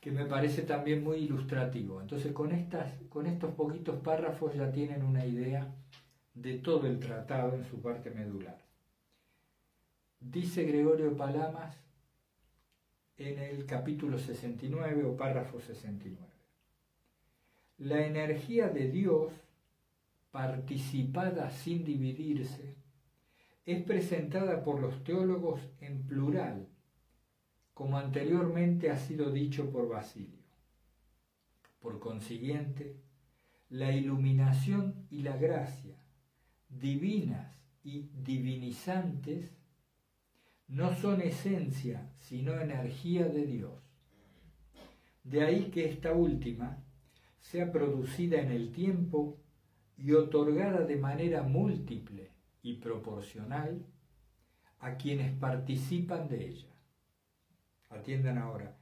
que 0.00 0.11
me 0.11 0.25
parece 0.27 0.62
también 0.62 1.05
muy 1.05 1.19
ilustrativo. 1.19 2.00
Entonces 2.00 2.33
con, 2.33 2.53
estas, 2.53 2.93
con 3.09 3.27
estos 3.27 3.55
poquitos 3.55 4.00
párrafos 4.00 4.55
ya 4.55 4.71
tienen 4.73 5.03
una 5.03 5.27
idea 5.27 5.75
de 6.35 6.59
todo 6.59 6.87
el 6.87 6.99
tratado 6.99 7.55
en 7.55 7.65
su 7.65 7.81
parte 7.83 8.11
medular. 8.11 8.68
Dice 10.21 10.65
Gregorio 10.65 11.17
Palamas 11.17 11.77
en 13.19 13.39
el 13.39 13.67
capítulo 13.67 14.19
69 14.19 15.05
o 15.05 15.17
párrafo 15.17 15.61
69. 15.61 16.27
La 17.79 18.05
energía 18.05 18.69
de 18.69 18.91
Dios, 18.91 19.33
participada 20.33 21.51
sin 21.51 21.85
dividirse, 21.85 22.75
es 23.65 23.85
presentada 23.85 24.65
por 24.65 24.81
los 24.81 25.05
teólogos 25.05 25.61
en 25.81 26.03
plural, 26.03 26.67
como 27.73 27.97
anteriormente 27.97 28.91
ha 28.91 28.97
sido 28.97 29.31
dicho 29.31 29.71
por 29.71 29.89
Basilio. 29.89 30.43
Por 31.79 32.01
consiguiente, 32.01 32.97
la 33.71 33.93
iluminación 33.93 35.07
y 35.11 35.23
la 35.23 35.37
gracia, 35.37 35.97
divinas 36.69 37.57
y 37.85 38.09
divinizantes, 38.25 39.58
no 40.69 40.95
son 40.95 41.21
esencia, 41.23 42.13
sino 42.19 42.61
energía 42.61 43.27
de 43.27 43.47
Dios. 43.47 43.73
De 45.25 45.43
ahí 45.43 45.71
que 45.71 45.87
esta 45.87 46.13
última 46.13 46.83
sea 47.41 47.73
producida 47.73 48.41
en 48.41 48.51
el 48.51 48.73
tiempo 48.73 49.39
y 49.97 50.13
otorgada 50.13 50.85
de 50.85 50.97
manera 50.97 51.43
múltiple 51.43 52.31
y 52.63 52.75
proporcional 52.75 53.85
a 54.81 54.97
quienes 54.97 55.33
participan 55.39 56.29
de 56.29 56.49
ella. 56.49 56.69
Atiendan 57.91 58.39
ahora. 58.39 58.77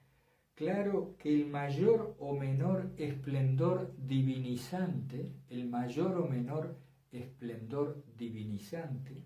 Claro 0.55 1.17
que 1.19 1.35
el 1.35 1.47
mayor 1.47 2.17
o 2.19 2.35
menor 2.35 2.93
esplendor 2.97 3.95
divinizante, 3.99 5.33
el 5.49 5.69
mayor 5.69 6.17
o 6.17 6.27
menor 6.27 6.77
esplendor 7.13 8.05
divinizante 8.17 9.23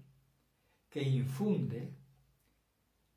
que 0.90 1.02
infunde, 1.02 1.94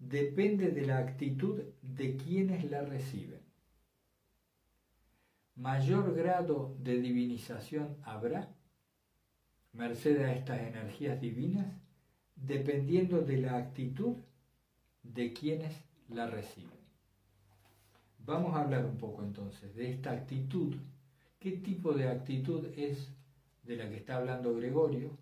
depende 0.10 0.72
de 0.72 0.86
la 0.86 0.98
actitud 0.98 1.64
de 1.82 2.18
quienes 2.18 2.70
la 2.70 2.82
reciben. 2.82 3.42
Mayor 5.56 6.14
grado 6.16 6.76
de 6.80 7.00
divinización 7.00 7.98
habrá 8.04 8.50
merced 9.72 10.22
a 10.22 10.34
estas 10.34 10.60
energías 10.62 11.20
divinas, 11.22 11.68
dependiendo 12.36 13.22
de 13.22 13.38
la 13.38 13.58
actitud 13.58 14.18
de 15.04 15.32
quienes 15.34 15.76
la 16.10 16.28
reciben. 16.28 16.84
Vamos 18.20 18.56
a 18.56 18.62
hablar 18.62 18.86
un 18.86 18.98
poco 18.98 19.24
entonces 19.24 19.76
de 19.76 19.92
esta 19.92 20.12
actitud. 20.12 20.76
¿Qué 21.40 21.52
tipo 21.52 21.94
de 21.94 22.08
actitud 22.08 22.66
es 22.76 23.14
de 23.64 23.76
la 23.76 23.90
que 23.90 23.98
está 23.98 24.18
hablando 24.18 24.56
Gregorio? 24.56 25.18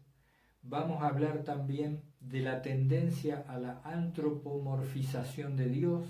Vamos 0.64 1.02
a 1.02 1.08
hablar 1.08 1.44
también 1.44 2.02
de 2.20 2.42
la 2.42 2.62
tendencia 2.62 3.44
a 3.48 3.58
la 3.58 3.82
antropomorfización 3.84 5.58
de 5.58 5.68
Dios 5.70 6.06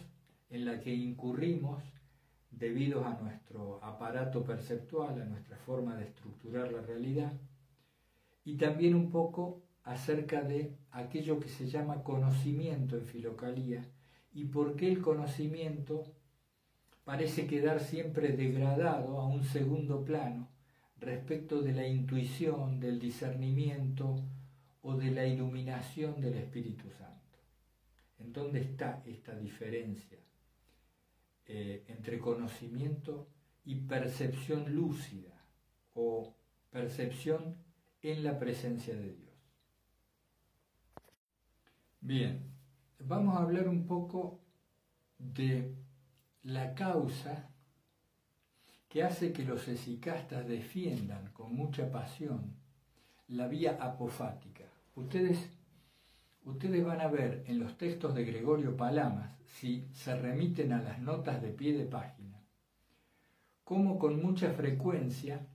en 0.50 0.66
la 0.66 0.82
que 0.82 0.94
incurrimos 0.94 1.82
debido 2.52 3.06
a 3.06 3.18
nuestro 3.22 3.84
aparato 3.84 4.44
perceptual, 4.44 5.22
a 5.22 5.26
nuestra 5.26 5.58
forma 5.58 5.96
de 5.96 6.04
estructurar 6.04 6.72
la 6.72 6.82
realidad 6.82 7.32
y 8.44 8.58
también 8.58 8.94
un 8.94 9.10
poco 9.10 9.64
acerca 9.84 10.42
de 10.42 10.78
aquello 10.92 11.40
que 11.40 11.48
se 11.48 11.70
llama 11.70 12.04
conocimiento 12.04 12.98
en 12.98 13.06
filocalía 13.06 13.90
y 14.34 14.46
por 14.46 14.76
qué 14.76 14.90
el 14.90 15.02
conocimiento 15.02 16.04
parece 17.06 17.48
quedar 17.48 17.80
siempre 17.80 18.36
degradado 18.36 19.20
a 19.20 19.28
un 19.28 19.44
segundo 19.44 20.04
plano 20.04 20.50
respecto 21.00 21.62
de 21.62 21.74
la 21.74 21.88
intuición, 21.88 22.80
del 22.80 23.00
discernimiento 23.00 24.22
o 24.82 24.96
de 24.96 25.12
la 25.12 25.26
iluminación 25.26 26.20
del 26.20 26.36
Espíritu 26.36 26.90
Santo. 26.92 27.38
¿En 28.20 28.34
dónde 28.34 28.62
está 28.62 29.04
esta 29.06 29.36
diferencia 29.36 30.18
eh, 31.46 31.84
entre 31.88 32.20
conocimiento 32.20 33.28
y 33.66 33.76
percepción 33.76 34.74
lúcida 34.74 35.34
o 35.94 36.34
percepción 36.70 37.58
en 38.02 38.24
la 38.24 38.40
presencia 38.40 38.96
de 38.96 39.14
Dios. 39.14 39.36
Bien, 42.00 42.52
vamos 43.00 43.36
a 43.36 43.44
hablar 43.44 43.68
un 43.68 43.86
poco 43.86 44.40
de 45.18 45.76
la 46.44 46.74
causa 46.74 47.50
que 48.90 49.04
hace 49.04 49.32
que 49.32 49.46
los 49.46 49.68
esicastas 49.68 50.48
defiendan 50.48 51.32
con 51.32 51.56
mucha 51.56 51.92
pasión 51.92 52.56
la 53.28 53.48
vía 53.48 53.78
apofática. 53.80 54.51
Ustedes, 54.96 55.50
ustedes 56.44 56.84
van 56.86 57.02
a 57.02 57.08
ver 57.08 57.44
en 57.48 57.60
los 57.60 57.78
textos 57.78 58.14
de 58.14 58.26
Gregorio 58.26 58.76
Palamas, 58.76 59.38
si 59.46 59.88
se 59.94 60.16
remiten 60.16 60.74
a 60.74 60.82
las 60.82 61.00
notas 61.00 61.42
de 61.42 61.50
pie 61.50 61.74
de 61.78 61.86
página, 61.86 62.44
cómo 63.64 63.98
con 63.98 64.22
mucha 64.22 64.52
frecuencia 64.52 65.48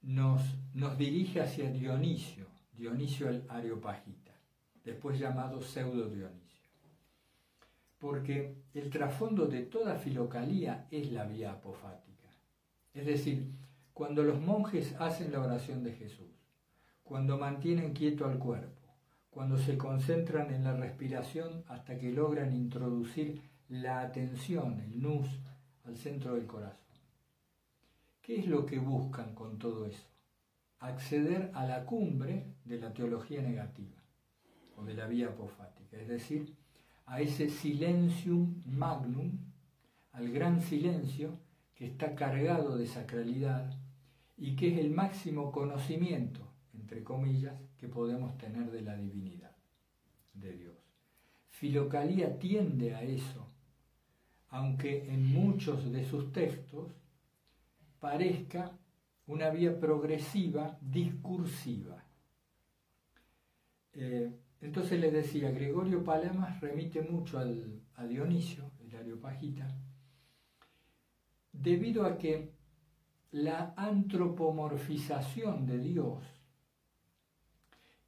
nos, 0.00 0.42
nos 0.72 0.96
dirige 0.96 1.42
hacia 1.42 1.70
Dionisio, 1.70 2.46
Dionisio 2.72 3.28
el 3.28 3.44
Areopagita, 3.48 4.32
después 4.82 5.18
llamado 5.18 5.60
Pseudo 5.60 6.08
Dionisio. 6.08 6.70
Porque 7.98 8.56
el 8.74 8.90
trasfondo 8.90 9.46
de 9.46 9.62
toda 9.62 9.96
filocalía 9.96 10.88
es 10.90 11.12
la 11.12 11.24
vía 11.24 11.52
apofática. 11.52 12.28
Es 12.94 13.06
decir, 13.06 13.52
cuando 13.92 14.22
los 14.24 14.40
monjes 14.40 14.94
hacen 14.98 15.32
la 15.32 15.40
oración 15.40 15.84
de 15.84 15.92
Jesús, 15.92 16.31
cuando 17.12 17.36
mantienen 17.36 17.92
quieto 17.92 18.24
al 18.24 18.38
cuerpo, 18.38 18.88
cuando 19.28 19.58
se 19.58 19.76
concentran 19.76 20.50
en 20.50 20.64
la 20.64 20.72
respiración 20.72 21.62
hasta 21.68 21.98
que 21.98 22.10
logran 22.10 22.54
introducir 22.54 23.42
la 23.68 24.00
atención, 24.00 24.80
el 24.80 25.02
nus, 25.02 25.28
al 25.84 25.98
centro 25.98 26.36
del 26.36 26.46
corazón. 26.46 26.80
¿Qué 28.22 28.40
es 28.40 28.46
lo 28.46 28.64
que 28.64 28.78
buscan 28.78 29.34
con 29.34 29.58
todo 29.58 29.84
eso? 29.84 30.08
Acceder 30.78 31.50
a 31.52 31.66
la 31.66 31.84
cumbre 31.84 32.46
de 32.64 32.78
la 32.78 32.94
teología 32.94 33.42
negativa 33.42 34.02
o 34.78 34.82
de 34.82 34.94
la 34.94 35.06
vía 35.06 35.26
apofática, 35.26 35.98
es 35.98 36.08
decir, 36.08 36.56
a 37.04 37.20
ese 37.20 37.50
silencium 37.50 38.62
magnum, 38.64 39.32
al 40.12 40.30
gran 40.30 40.62
silencio 40.62 41.38
que 41.74 41.84
está 41.84 42.14
cargado 42.14 42.78
de 42.78 42.86
sacralidad 42.86 43.70
y 44.38 44.56
que 44.56 44.72
es 44.72 44.78
el 44.78 44.92
máximo 44.92 45.52
conocimiento, 45.52 46.51
entre 46.74 47.02
comillas, 47.02 47.54
que 47.76 47.88
podemos 47.88 48.36
tener 48.38 48.70
de 48.70 48.82
la 48.82 48.96
divinidad 48.96 49.56
de 50.34 50.52
Dios. 50.56 50.76
Filocalía 51.48 52.38
tiende 52.38 52.94
a 52.94 53.02
eso, 53.02 53.46
aunque 54.48 55.12
en 55.12 55.26
muchos 55.26 55.90
de 55.92 56.04
sus 56.04 56.32
textos 56.32 56.92
parezca 58.00 58.72
una 59.26 59.50
vía 59.50 59.78
progresiva, 59.78 60.78
discursiva. 60.80 62.04
Eh, 63.92 64.32
entonces 64.60 64.98
le 65.00 65.10
decía, 65.10 65.50
Gregorio 65.50 66.02
Palamas 66.02 66.60
remite 66.60 67.02
mucho 67.02 67.38
al, 67.38 67.80
a 67.96 68.04
Dionisio, 68.04 68.70
el 68.80 68.94
Areopagita, 68.96 69.68
debido 71.52 72.04
a 72.06 72.16
que 72.16 72.52
la 73.30 73.74
antropomorfización 73.76 75.66
de 75.66 75.78
Dios 75.78 76.22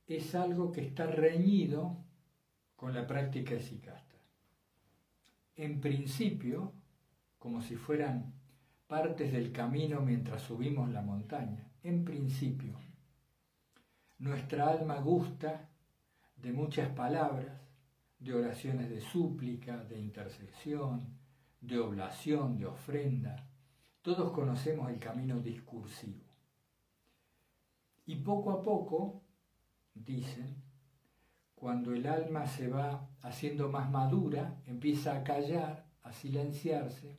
es 0.07 0.35
algo 0.35 0.73
que 0.73 0.83
está 0.83 1.07
reñido 1.07 2.05
con 2.77 2.95
la 2.95 3.07
práctica 3.07 3.55
esicasta. 3.55 4.15
En 5.57 5.81
principio, 5.81 6.73
como 7.39 7.63
si 7.63 7.77
fueran 7.77 8.35
partes 8.87 9.33
del 9.33 9.53
camino 9.53 10.01
mientras 10.01 10.43
subimos 10.43 10.91
la 10.91 11.03
montaña. 11.03 11.71
En 11.83 12.05
principio, 12.05 12.75
nuestra 14.19 14.69
alma 14.69 15.01
gusta 15.01 15.69
de 16.37 16.53
muchas 16.53 16.91
palabras, 16.91 17.61
de 18.19 18.35
oraciones 18.35 18.89
de 18.91 19.01
súplica, 19.01 19.85
de 19.85 19.99
intersección, 19.99 21.19
de 21.61 21.79
oblación, 21.79 22.57
de 22.57 22.67
ofrenda. 22.67 23.49
Todos 24.03 24.33
conocemos 24.33 24.91
el 24.91 24.99
camino 24.99 25.41
discursivo. 25.41 26.25
Y 28.07 28.17
poco 28.17 28.51
a 28.53 28.63
poco, 28.63 29.24
dicen, 29.95 30.63
cuando 31.55 31.95
el 31.95 32.07
alma 32.07 32.47
se 32.47 32.69
va 32.69 33.09
haciendo 33.23 33.71
más 33.71 33.91
madura, 33.91 34.61
empieza 34.67 35.17
a 35.17 35.25
callar, 35.25 35.87
a 36.03 36.13
silenciarse, 36.13 37.19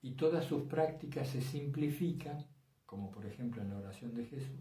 y 0.00 0.12
todas 0.12 0.44
sus 0.44 0.64
prácticas 0.64 1.28
se 1.28 1.40
simplifican, 1.40 2.46
como 2.86 3.10
por 3.10 3.26
ejemplo 3.26 3.62
en 3.62 3.70
la 3.70 3.78
oración 3.78 4.14
de 4.14 4.26
Jesús, 4.26 4.60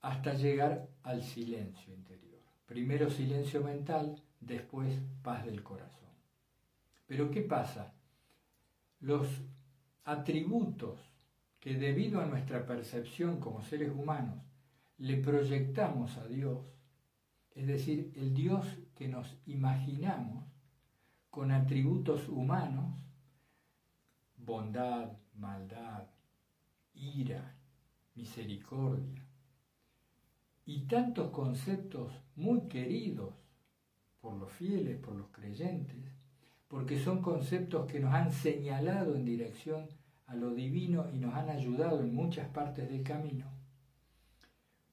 hasta 0.00 0.34
llegar 0.34 0.88
al 1.02 1.22
silencio 1.22 1.94
interior. 1.94 2.40
Primero 2.66 3.10
silencio 3.10 3.62
mental, 3.62 4.22
después 4.40 5.00
paz 5.22 5.44
del 5.44 5.62
corazón. 5.62 6.08
Pero 7.06 7.30
¿qué 7.30 7.42
pasa? 7.42 7.94
Los 9.00 9.28
atributos 10.04 10.98
que 11.60 11.74
debido 11.74 12.20
a 12.20 12.26
nuestra 12.26 12.66
percepción 12.66 13.40
como 13.40 13.62
seres 13.62 13.90
humanos 13.90 14.47
le 14.98 15.16
proyectamos 15.16 16.16
a 16.16 16.26
Dios, 16.26 16.58
es 17.54 17.66
decir, 17.66 18.12
el 18.16 18.34
Dios 18.34 18.66
que 18.94 19.08
nos 19.08 19.36
imaginamos 19.46 20.44
con 21.30 21.52
atributos 21.52 22.28
humanos, 22.28 22.96
bondad, 24.36 25.12
maldad, 25.34 26.08
ira, 26.94 27.56
misericordia, 28.14 29.24
y 30.64 30.80
tantos 30.86 31.30
conceptos 31.30 32.12
muy 32.34 32.62
queridos 32.62 33.34
por 34.20 34.34
los 34.34 34.50
fieles, 34.52 34.98
por 34.98 35.14
los 35.14 35.28
creyentes, 35.28 36.12
porque 36.66 36.98
son 36.98 37.22
conceptos 37.22 37.90
que 37.90 38.00
nos 38.00 38.12
han 38.12 38.32
señalado 38.32 39.14
en 39.14 39.24
dirección 39.24 39.86
a 40.26 40.34
lo 40.34 40.54
divino 40.54 41.06
y 41.12 41.18
nos 41.18 41.34
han 41.34 41.48
ayudado 41.48 42.00
en 42.00 42.14
muchas 42.14 42.48
partes 42.48 42.88
del 42.90 43.02
camino, 43.02 43.57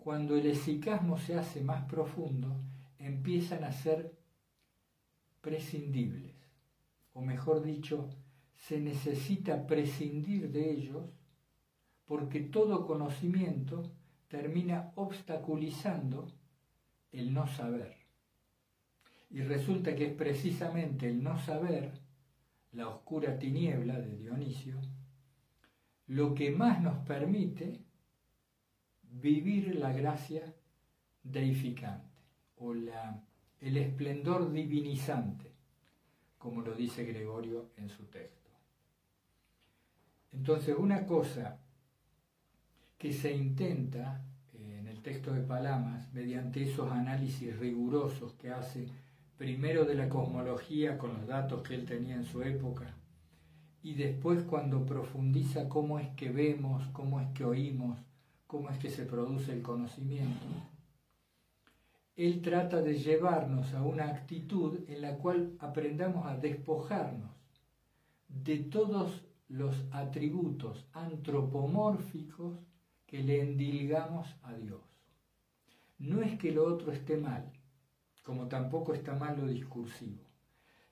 cuando 0.05 0.35
el 0.35 0.45
esicasmo 0.45 1.17
se 1.17 1.33
hace 1.33 1.61
más 1.61 1.85
profundo, 1.85 2.55
empiezan 2.99 3.63
a 3.63 3.71
ser 3.71 4.15
prescindibles, 5.41 6.35
o 7.13 7.21
mejor 7.21 7.63
dicho, 7.63 8.11
se 8.55 8.79
necesita 8.79 9.65
prescindir 9.65 10.51
de 10.51 10.69
ellos 10.69 11.09
porque 12.05 12.41
todo 12.41 12.85
conocimiento 12.85 13.91
termina 14.27 14.91
obstaculizando 14.93 16.27
el 17.11 17.33
no 17.33 17.47
saber. 17.47 17.95
Y 19.31 19.41
resulta 19.41 19.95
que 19.95 20.05
es 20.09 20.13
precisamente 20.13 21.09
el 21.09 21.23
no 21.23 21.39
saber, 21.39 21.99
la 22.73 22.89
oscura 22.89 23.39
tiniebla 23.39 23.99
de 23.99 24.17
Dionisio, 24.17 24.79
lo 26.05 26.35
que 26.35 26.51
más 26.51 26.79
nos 26.79 26.99
permite 27.07 27.84
vivir 29.21 29.75
la 29.75 29.91
gracia 29.91 30.53
deificante 31.23 32.19
o 32.57 32.73
la, 32.73 33.23
el 33.61 33.77
esplendor 33.77 34.51
divinizante, 34.51 35.51
como 36.37 36.61
lo 36.61 36.73
dice 36.75 37.05
Gregorio 37.05 37.69
en 37.77 37.89
su 37.89 38.03
texto. 38.05 38.51
Entonces, 40.31 40.75
una 40.77 41.05
cosa 41.05 41.59
que 42.97 43.13
se 43.13 43.33
intenta 43.33 44.21
eh, 44.53 44.79
en 44.79 44.87
el 44.87 45.01
texto 45.01 45.33
de 45.33 45.41
Palamas, 45.41 46.11
mediante 46.13 46.63
esos 46.63 46.91
análisis 46.91 47.57
rigurosos 47.57 48.33
que 48.33 48.51
hace 48.51 48.87
primero 49.37 49.85
de 49.85 49.95
la 49.95 50.09
cosmología 50.09 50.97
con 50.97 51.13
los 51.13 51.27
datos 51.27 51.61
que 51.63 51.75
él 51.75 51.85
tenía 51.85 52.15
en 52.15 52.25
su 52.25 52.41
época, 52.41 52.93
y 53.81 53.93
después 53.93 54.43
cuando 54.43 54.85
profundiza 54.85 55.69
cómo 55.69 55.99
es 55.99 56.09
que 56.15 56.29
vemos, 56.31 56.85
cómo 56.91 57.21
es 57.21 57.27
que 57.29 57.45
oímos, 57.45 57.99
cómo 58.55 58.69
es 58.69 58.77
que 58.77 58.89
se 58.89 59.03
produce 59.03 59.51
el 59.51 59.61
conocimiento, 59.61 60.45
él 62.15 62.41
trata 62.41 62.81
de 62.81 62.97
llevarnos 62.97 63.73
a 63.73 63.83
una 63.83 64.05
actitud 64.05 64.79
en 64.87 65.01
la 65.01 65.17
cual 65.17 65.57
aprendamos 65.59 66.25
a 66.25 66.37
despojarnos 66.37 67.31
de 68.29 68.59
todos 68.59 69.25
los 69.49 69.75
atributos 69.91 70.87
antropomórficos 70.93 72.57
que 73.05 73.23
le 73.23 73.41
endilgamos 73.41 74.33
a 74.43 74.53
Dios. 74.53 74.79
No 75.97 76.21
es 76.21 76.39
que 76.39 76.53
lo 76.53 76.63
otro 76.63 76.93
esté 76.93 77.17
mal, 77.17 77.51
como 78.23 78.47
tampoco 78.47 78.93
está 78.93 79.15
mal 79.15 79.37
lo 79.37 79.47
discursivo, 79.47 80.23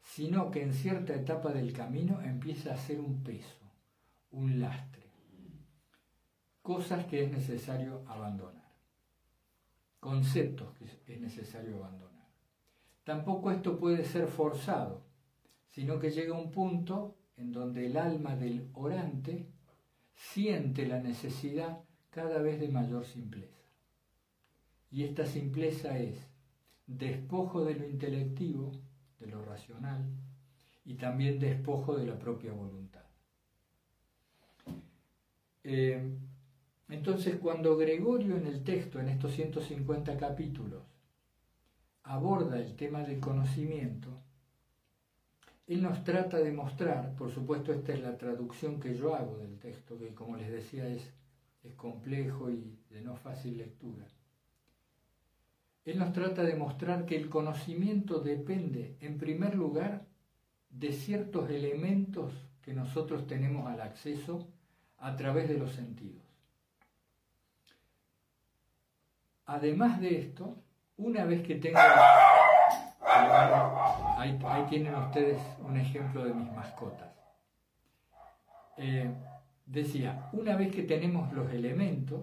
sino 0.02 0.52
que 0.52 0.63
en 0.63 0.73
cierta 0.73 1.15
etapa 1.15 1.54
del 1.54 1.71
camino 1.71 2.21
empieza 2.23 2.73
a 2.73 2.78
ser 2.78 2.99
un 2.99 3.23
peso, 3.23 3.71
un 4.32 4.60
lastre, 4.60 5.03
cosas 6.63 7.06
que 7.06 7.26
es 7.26 7.32
necesario 7.32 8.02
abandonar, 8.08 8.71
conceptos 9.99 10.73
que 11.06 11.13
es 11.13 11.21
necesario 11.21 11.76
abandonar. 11.76 12.28
Tampoco 13.04 13.52
esto 13.52 13.78
puede 13.78 14.06
ser 14.06 14.28
forzado, 14.28 15.04
sino 15.69 15.99
que 15.99 16.10
llega 16.10 16.34
un 16.34 16.52
punto 16.52 17.15
en 17.38 17.52
donde 17.52 17.86
el 17.86 17.97
alma 17.97 18.36
del 18.36 18.69
orante 18.73 19.45
siente 20.15 20.88
la 20.88 20.99
necesidad 20.99 21.82
cada 22.10 22.41
vez 22.41 22.60
de 22.60 22.69
mayor 22.69 23.06
simpleza. 23.06 23.58
Y 24.89 25.04
esta 25.04 25.26
simpleza 25.26 25.97
es 25.97 26.30
despojo 26.88 27.65
de 27.65 27.76
lo 27.76 27.88
intelectivo, 27.88 28.71
de 29.19 29.28
lo 29.28 29.43
racional, 29.43 30.06
y 30.86 30.95
también 30.95 31.39
despojo 31.39 31.97
de 31.97 32.06
la 32.06 32.17
propia 32.17 32.54
voluntad. 32.54 33.04
Eh, 35.63 36.17
entonces, 36.89 37.38
cuando 37.38 37.78
Gregorio 37.78 38.38
en 38.38 38.46
el 38.46 38.63
texto, 38.63 39.00
en 39.00 39.10
estos 39.10 39.34
150 39.34 40.17
capítulos, 40.17 40.84
aborda 42.04 42.60
el 42.60 42.76
tema 42.76 43.04
del 43.04 43.19
conocimiento, 43.19 44.22
él 45.65 45.82
nos 45.82 46.04
trata 46.04 46.38
de 46.38 46.52
mostrar, 46.52 47.15
por 47.15 47.32
supuesto 47.32 47.72
esta 47.72 47.93
es 47.93 48.02
la 48.02 48.17
traducción 48.17 48.80
que 48.80 48.96
yo 48.96 49.15
hago 49.15 49.38
del 49.38 49.58
texto, 49.60 49.98
que 49.98 50.13
como 50.13 50.36
les 50.36 50.52
decía 50.52 50.88
es 50.88 51.13
complejo 51.78 52.50
y 52.50 52.78
de 52.89 53.02
no 53.02 53.15
fácil 53.15 53.58
lectura. 53.58 54.06
Él 55.86 56.00
nos 56.00 56.13
trata 56.13 56.43
de 56.43 56.56
mostrar 56.56 57.06
que 57.06 57.15
el 57.15 57.30
conocimiento 57.30 58.19
depende, 58.19 58.98
en 59.02 59.17
primer 59.17 59.56
lugar, 59.56 60.06
de 60.69 60.93
ciertos 60.93 61.50
elementos 61.50 62.34
que 62.62 62.74
nosotros 62.74 63.28
tenemos 63.28 63.67
al 63.67 63.82
acceso 63.82 64.48
a 64.98 65.15
través 65.15 65.50
de 65.50 65.58
los 65.58 65.72
sentidos. 65.74 66.24
Además 69.45 69.99
de 69.99 70.19
esto, 70.19 70.56
una 70.97 71.25
vez 71.25 71.45
que 71.45 71.56
tengo... 71.56 71.79
Ahí, 74.17 74.39
tienen 74.69 74.95
ustedes 74.95 75.41
un 75.60 75.77
ejemplo 75.77 76.23
de 76.23 76.34
mis 76.34 76.51
mascotas. 76.53 77.10
Eh, 78.77 79.13
decía, 79.65 80.29
una 80.32 80.56
vez 80.56 80.73
que 80.73 80.84
tenemos 80.84 81.32
los 81.34 81.51
elementos, 81.51 82.21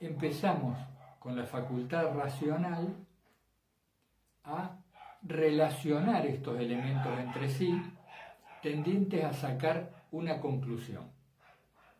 empezamos 0.00 0.76
con 1.18 1.36
la 1.36 1.44
facultad 1.44 2.14
racional 2.14 2.94
a 4.44 4.76
relacionar 5.22 6.26
estos 6.26 6.58
elementos 6.58 7.18
entre 7.18 7.48
sí, 7.48 7.80
tendientes 8.62 9.24
a 9.24 9.32
sacar 9.32 9.90
una 10.10 10.40
conclusión. 10.40 11.10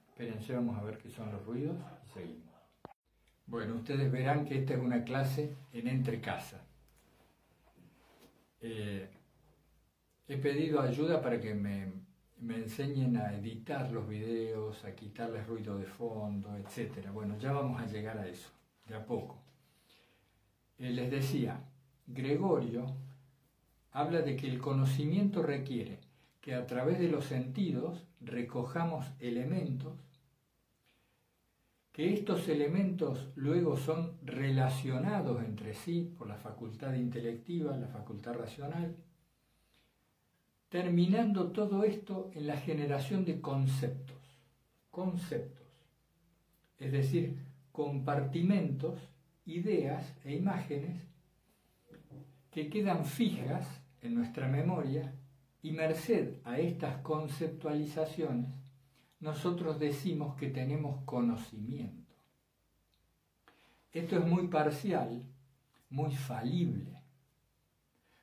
Espérense, 0.08 0.54
vamos 0.54 0.78
a 0.78 0.82
ver 0.82 0.98
qué 0.98 1.10
son 1.10 1.32
los 1.32 1.44
ruidos 1.44 1.76
y 2.04 2.10
seguimos. 2.12 2.53
Bueno, 3.46 3.76
ustedes 3.76 4.10
verán 4.10 4.44
que 4.44 4.58
esta 4.58 4.74
es 4.74 4.80
una 4.80 5.04
clase 5.04 5.54
en 5.72 5.88
entre 5.88 6.20
casa. 6.20 6.60
Eh, 8.60 9.08
he 10.26 10.36
pedido 10.38 10.80
ayuda 10.80 11.20
para 11.20 11.40
que 11.40 11.54
me 11.54 12.04
me 12.44 12.56
enseñen 12.56 13.16
a 13.16 13.34
editar 13.34 13.90
los 13.90 14.06
videos, 14.06 14.84
a 14.84 14.94
quitarles 14.94 15.46
ruido 15.46 15.78
de 15.78 15.86
fondo, 15.86 16.54
etc. 16.56 17.08
Bueno, 17.12 17.38
ya 17.38 17.52
vamos 17.52 17.80
a 17.80 17.86
llegar 17.86 18.18
a 18.18 18.26
eso, 18.26 18.50
de 18.86 18.94
a 18.94 19.04
poco. 19.04 19.38
Eh, 20.78 20.90
les 20.90 21.10
decía, 21.10 21.60
Gregorio 22.06 22.86
habla 23.92 24.20
de 24.20 24.36
que 24.36 24.48
el 24.48 24.58
conocimiento 24.58 25.42
requiere 25.42 26.00
que 26.40 26.54
a 26.54 26.66
través 26.66 26.98
de 26.98 27.08
los 27.08 27.24
sentidos 27.24 28.04
recojamos 28.20 29.06
elementos, 29.20 29.94
que 31.94 32.12
estos 32.12 32.48
elementos 32.48 33.28
luego 33.36 33.76
son 33.76 34.18
relacionados 34.24 35.44
entre 35.44 35.74
sí 35.74 36.12
por 36.18 36.26
la 36.26 36.34
facultad 36.34 36.92
intelectiva, 36.94 37.76
la 37.76 37.86
facultad 37.86 38.34
racional, 38.34 38.96
terminando 40.68 41.52
todo 41.52 41.84
esto 41.84 42.32
en 42.34 42.48
la 42.48 42.56
generación 42.56 43.24
de 43.24 43.40
conceptos, 43.40 44.18
conceptos, 44.90 45.68
es 46.80 46.90
decir, 46.90 47.38
compartimentos, 47.70 48.98
ideas 49.46 50.16
e 50.24 50.34
imágenes 50.34 51.00
que 52.50 52.70
quedan 52.70 53.04
fijas 53.04 53.68
en 54.02 54.16
nuestra 54.16 54.48
memoria 54.48 55.14
y 55.62 55.70
merced 55.70 56.40
a 56.42 56.58
estas 56.58 56.96
conceptualizaciones, 57.02 58.63
nosotros 59.24 59.78
decimos 59.78 60.36
que 60.36 60.48
tenemos 60.50 61.02
conocimiento. 61.04 62.14
Esto 63.90 64.18
es 64.18 64.26
muy 64.26 64.48
parcial, 64.48 65.22
muy 65.88 66.14
falible 66.14 66.94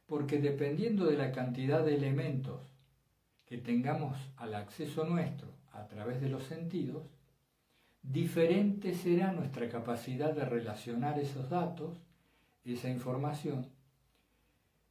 porque 0.05 0.39
dependiendo 0.39 1.05
de 1.05 1.17
la 1.17 1.31
cantidad 1.31 1.83
de 1.83 1.95
elementos 1.95 2.59
que 3.45 3.57
tengamos 3.57 4.17
al 4.35 4.53
acceso 4.53 5.05
nuestro 5.05 5.47
a 5.71 5.87
través 5.87 6.21
de 6.21 6.29
los 6.29 6.43
sentidos, 6.43 7.03
diferente 8.03 8.93
será 8.93 9.31
nuestra 9.31 9.69
capacidad 9.69 10.33
de 10.33 10.45
relacionar 10.45 11.17
esos 11.17 11.49
datos 11.49 11.97
esa 12.65 12.89
información 12.89 13.65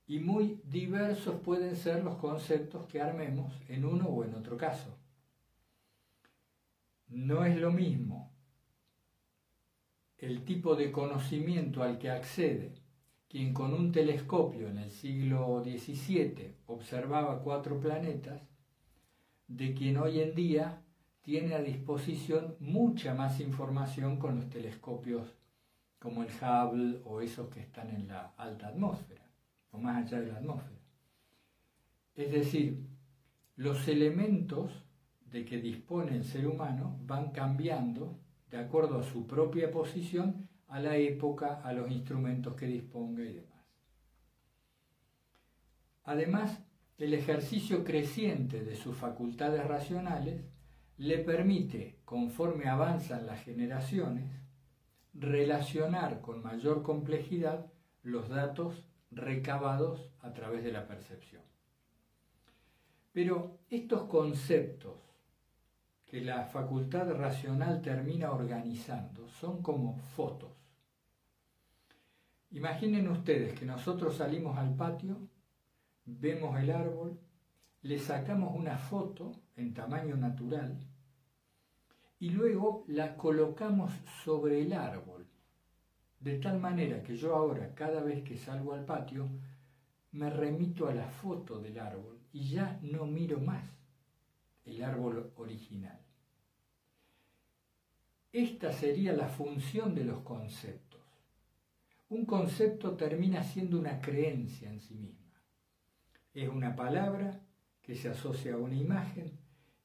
y 0.09 0.19
muy 0.19 0.61
diversos 0.65 1.37
pueden 1.43 1.77
ser 1.77 2.03
los 2.03 2.17
conceptos 2.17 2.87
que 2.87 3.01
armemos 3.01 3.53
en 3.69 3.85
uno 3.85 4.07
o 4.07 4.25
en 4.25 4.35
otro 4.35 4.57
caso. 4.57 5.00
No 7.11 7.45
es 7.45 7.59
lo 7.59 7.71
mismo 7.71 8.33
el 10.17 10.45
tipo 10.45 10.77
de 10.77 10.93
conocimiento 10.93 11.83
al 11.83 11.99
que 11.99 12.11
accede 12.11 12.75
quien 13.29 13.55
con 13.55 13.73
un 13.73 13.91
telescopio 13.91 14.69
en 14.69 14.79
el 14.79 14.91
siglo 14.91 15.63
XVII 15.65 16.57
observaba 16.67 17.43
cuatro 17.43 17.81
planetas, 17.81 18.43
de 19.47 19.73
quien 19.73 19.97
hoy 19.97 20.21
en 20.21 20.35
día 20.35 20.83
tiene 21.23 21.55
a 21.55 21.63
disposición 21.63 22.57
mucha 22.61 23.15
más 23.15 23.41
información 23.41 24.19
con 24.19 24.37
los 24.37 24.51
telescopios 24.51 25.37
como 25.99 26.23
el 26.23 26.29
Hubble 26.29 27.01
o 27.05 27.21
esos 27.21 27.49
que 27.49 27.61
están 27.61 27.91
en 27.91 28.09
la 28.09 28.35
alta 28.37 28.69
atmósfera 28.69 29.31
o 29.71 29.79
más 29.79 30.05
allá 30.05 30.21
de 30.21 30.33
la 30.33 30.39
atmósfera. 30.39 30.81
Es 32.15 32.31
decir, 32.33 32.87
los 33.57 33.89
elementos 33.89 34.71
de 35.33 35.45
que 35.45 35.59
dispone 35.59 36.17
el 36.17 36.25
ser 36.25 36.47
humano 36.47 36.99
van 37.03 37.31
cambiando 37.31 38.19
de 38.51 38.59
acuerdo 38.59 38.99
a 38.99 39.03
su 39.03 39.27
propia 39.27 39.71
posición, 39.71 40.49
a 40.69 40.81
la 40.81 40.97
época, 40.97 41.61
a 41.63 41.73
los 41.73 41.91
instrumentos 41.91 42.55
que 42.55 42.67
disponga 42.67 43.23
y 43.23 43.35
demás. 43.35 43.65
Además, 46.05 46.61
el 46.99 47.15
ejercicio 47.15 47.85
creciente 47.85 48.65
de 48.65 48.77
sus 48.77 48.97
facultades 48.97 49.65
racionales 49.67 50.45
le 50.99 51.19
permite, 51.19 52.01
conforme 52.05 52.69
avanzan 52.69 53.27
las 53.27 53.43
generaciones, 53.43 54.31
relacionar 55.15 56.21
con 56.21 56.43
mayor 56.43 56.83
complejidad 56.83 57.67
los 58.03 58.29
datos 58.29 58.85
recabados 59.11 60.11
a 60.21 60.33
través 60.33 60.63
de 60.63 60.73
la 60.73 60.87
percepción. 60.87 61.43
Pero 63.13 63.59
estos 63.71 64.03
conceptos 64.05 65.10
que 66.11 66.21
la 66.21 66.45
facultad 66.45 67.13
racional 67.15 67.81
termina 67.81 68.33
organizando 68.33 69.29
son 69.29 69.63
como 69.63 69.97
fotos. 69.97 70.51
Imaginen 72.51 73.07
ustedes 73.07 73.57
que 73.57 73.65
nosotros 73.65 74.17
salimos 74.17 74.59
al 74.59 74.75
patio, 74.75 75.17
vemos 76.05 76.59
el 76.59 76.73
árbol, 76.73 77.17
le 77.83 77.99
sacamos 78.01 78.57
una 78.57 78.77
foto 78.77 79.31
en 79.57 79.73
tamaño 79.73 80.17
natural 80.17 80.81
y 82.19 82.31
luego 82.31 82.83
la 82.89 83.17
colocamos 83.17 83.93
sobre 84.25 84.63
el 84.63 84.73
árbol 84.73 85.29
de 86.19 86.39
tal 86.39 86.59
manera 86.59 87.05
que 87.05 87.17
yo 87.17 87.37
ahora, 87.37 87.73
cada 87.75 88.03
vez 88.03 88.25
que 88.25 88.37
salgo 88.37 88.75
al 88.75 88.85
patio, 88.85 89.29
me 90.11 90.29
remito 90.29 90.89
a 90.89 90.95
la 90.95 91.09
foto 91.09 91.61
del 91.61 91.79
árbol 91.79 92.19
y 92.33 92.49
ya 92.51 92.81
no 92.83 93.07
miro 93.07 93.39
más 93.39 93.80
el 94.65 94.83
árbol 94.83 95.33
original. 95.37 96.01
Esta 98.33 98.73
sería 98.73 99.13
la 99.13 99.29
función 99.29 99.95
de 99.95 100.05
los 100.05 100.21
conceptos. 100.21 101.01
Un 102.11 102.25
concepto 102.25 102.97
termina 102.97 103.43
siendo 103.43 103.79
una 103.79 104.01
creencia 104.01 104.71
en 104.71 104.81
sí 104.81 104.95
misma. 104.95 105.41
Es 106.33 106.49
una 106.49 106.77
palabra 106.77 107.41
que 107.83 107.97
se 107.97 108.09
asocia 108.09 108.55
a 108.55 108.59
una 108.59 108.77
imagen 108.77 109.33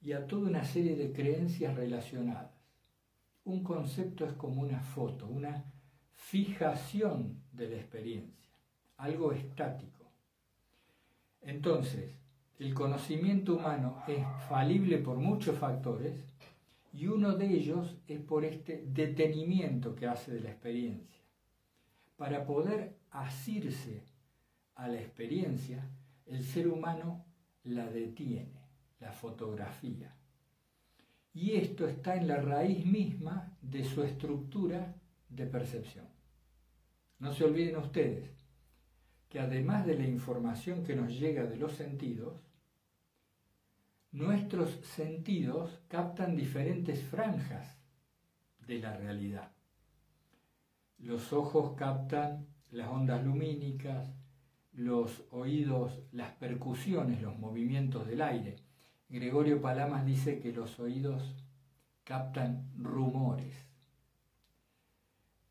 y 0.01 0.11
a 0.11 0.27
toda 0.27 0.47
una 0.47 0.63
serie 0.63 0.95
de 0.95 1.11
creencias 1.11 1.75
relacionadas. 1.75 2.51
Un 3.45 3.63
concepto 3.63 4.25
es 4.25 4.33
como 4.33 4.61
una 4.61 4.79
foto, 4.79 5.27
una 5.27 5.65
fijación 6.13 7.43
de 7.51 7.69
la 7.69 7.77
experiencia, 7.77 8.51
algo 8.97 9.31
estático. 9.31 10.11
Entonces, 11.41 12.11
el 12.57 12.73
conocimiento 12.73 13.55
humano 13.55 14.03
es 14.07 14.25
falible 14.47 14.97
por 14.99 15.17
muchos 15.17 15.57
factores 15.57 16.23
y 16.93 17.07
uno 17.07 17.35
de 17.35 17.47
ellos 17.47 17.97
es 18.07 18.21
por 18.21 18.45
este 18.45 18.85
detenimiento 18.87 19.93
que 19.93 20.07
hace 20.07 20.31
de 20.33 20.39
la 20.39 20.51
experiencia. 20.51 21.21
Para 22.15 22.45
poder 22.45 22.95
asirse 23.11 24.03
a 24.75 24.87
la 24.87 25.01
experiencia, 25.01 25.85
el 26.25 26.45
ser 26.45 26.69
humano 26.69 27.25
la 27.65 27.89
detiene, 27.89 28.69
la 29.01 29.11
fotografía. 29.11 30.15
Y 31.33 31.51
esto 31.51 31.85
está 31.85 32.15
en 32.15 32.29
la 32.29 32.37
raíz 32.37 32.85
misma 32.85 33.57
de 33.61 33.83
su 33.83 34.01
estructura 34.01 34.95
de 35.27 35.45
percepción. 35.45 36.05
No 37.19 37.33
se 37.33 37.43
olviden 37.43 37.75
ustedes 37.75 38.29
que 39.27 39.41
además 39.41 39.85
de 39.85 39.97
la 39.97 40.07
información 40.07 40.85
que 40.85 40.95
nos 40.95 41.19
llega 41.19 41.43
de 41.43 41.57
los 41.57 41.73
sentidos, 41.73 42.44
nuestros 44.15 44.69
sentidos 44.95 45.77
captan 45.89 46.37
diferentes 46.37 47.03
franjas 47.03 47.77
de 48.65 48.79
la 48.79 48.95
realidad. 48.95 49.51
Los 50.99 51.33
ojos 51.33 51.73
captan 51.75 52.47
las 52.71 52.87
ondas 52.87 53.25
lumínicas, 53.25 54.09
los 54.71 55.25
oídos 55.31 56.01
las 56.13 56.31
percusiones, 56.31 57.21
los 57.21 57.37
movimientos 57.37 58.07
del 58.07 58.21
aire. 58.21 58.55
Gregorio 59.09 59.61
Palamas 59.61 60.05
dice 60.05 60.39
que 60.39 60.53
los 60.53 60.79
oídos 60.79 61.35
captan 62.05 62.71
rumores 62.77 63.67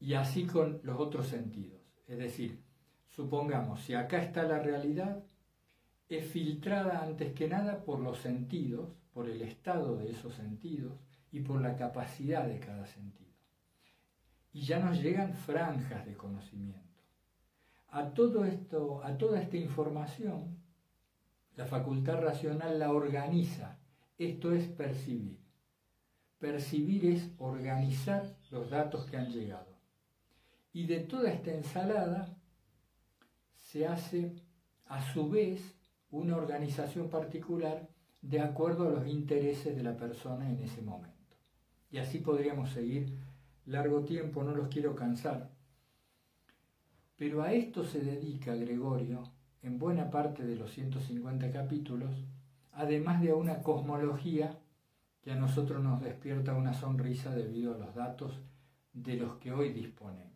y 0.01 0.15
así 0.15 0.47
con 0.47 0.81
los 0.85 0.99
otros 0.99 1.29
sentidos. 1.29 1.83
Es 2.07 2.17
decir, 2.17 2.63
supongamos, 3.11 3.83
si 3.83 3.93
acá 3.93 4.23
está 4.23 4.45
la 4.45 4.59
realidad, 4.59 5.23
es 6.09 6.27
filtrada 6.27 7.03
antes 7.03 7.33
que 7.33 7.49
nada 7.49 7.85
por 7.85 8.01
los 8.01 8.19
sentidos, 8.19 8.91
por 9.13 9.29
el 9.29 9.43
estado 9.43 9.97
de 9.97 10.11
esos 10.11 10.35
sentidos 10.35 10.93
y 11.33 11.41
por 11.41 11.61
la 11.61 11.77
capacidad 11.77 12.47
de 12.47 12.59
cada 12.59 12.87
sentido. 12.87 13.33
Y 14.53 14.63
ya 14.63 14.79
nos 14.79 15.01
llegan 15.01 15.35
franjas 15.35 16.07
de 16.07 16.17
conocimiento. 16.17 16.81
A 17.89 18.13
todo 18.13 18.45
esto, 18.45 19.03
a 19.05 19.17
toda 19.17 19.41
esta 19.41 19.57
información, 19.57 20.59
la 21.57 21.67
facultad 21.67 22.21
racional 22.21 22.79
la 22.79 22.93
organiza. 22.93 23.79
Esto 24.19 24.53
es 24.53 24.67
percibir. 24.67 25.39
Percibir 26.39 27.07
es 27.07 27.31
organizar 27.39 28.37
los 28.51 28.71
datos 28.71 29.07
que 29.07 29.17
han 29.17 29.31
llegado. 29.31 29.79
Y 30.73 30.87
de 30.87 31.01
toda 31.01 31.31
esta 31.31 31.53
ensalada 31.53 32.37
se 33.59 33.87
hace 33.87 34.35
a 34.87 35.01
su 35.13 35.31
vez 35.31 35.75
una 36.15 36.37
organización 36.37 37.09
particular 37.09 37.89
de 38.23 38.41
acuerdo 38.41 38.89
a 38.89 38.93
los 38.93 39.07
intereses 39.07 39.77
de 39.77 39.83
la 39.83 39.97
persona 39.97 40.49
en 40.49 40.61
ese 40.61 40.81
momento. 40.81 41.37
Y 41.91 41.99
así 41.99 42.19
podríamos 42.19 42.71
seguir 42.71 43.19
largo 43.67 44.05
tiempo, 44.05 44.45
no 44.45 44.55
los 44.55 44.69
quiero 44.69 44.95
cansar. 44.95 45.51
Pero 47.17 47.43
a 47.43 47.53
esto 47.53 47.85
se 47.85 48.01
dedica 48.01 48.55
Gregorio 48.55 49.25
en 49.63 49.79
buena 49.79 50.11
parte 50.11 50.45
de 50.45 50.57
los 50.57 50.73
150 50.73 51.51
capítulos, 51.51 52.15
además 52.73 53.21
de 53.21 53.31
a 53.31 53.35
una 53.35 53.63
cosmología 53.63 54.59
que 55.21 55.33
a 55.33 55.37
nosotros 55.37 55.83
nos 55.83 56.01
despierta 56.01 56.55
una 56.55 56.75
sonrisa 56.75 57.35
debido 57.35 57.75
a 57.75 57.79
los 57.79 57.95
datos 57.95 58.41
de 58.93 59.17
los 59.17 59.37
que 59.39 59.53
hoy 59.53 59.73
disponemos. 59.73 60.33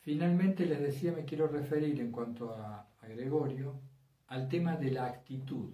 Finalmente 0.00 0.66
les 0.66 0.80
decía, 0.80 1.12
me 1.12 1.24
quiero 1.24 1.48
referir 1.48 2.00
en 2.00 2.12
cuanto 2.12 2.54
a, 2.54 2.85
Gregorio 3.08 3.80
al 4.28 4.48
tema 4.48 4.76
de 4.76 4.90
la 4.90 5.06
actitud, 5.06 5.72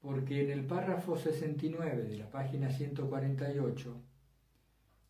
porque 0.00 0.42
en 0.42 0.50
el 0.50 0.64
párrafo 0.64 1.16
69 1.16 2.04
de 2.04 2.16
la 2.16 2.30
página 2.30 2.70
148, 2.70 4.02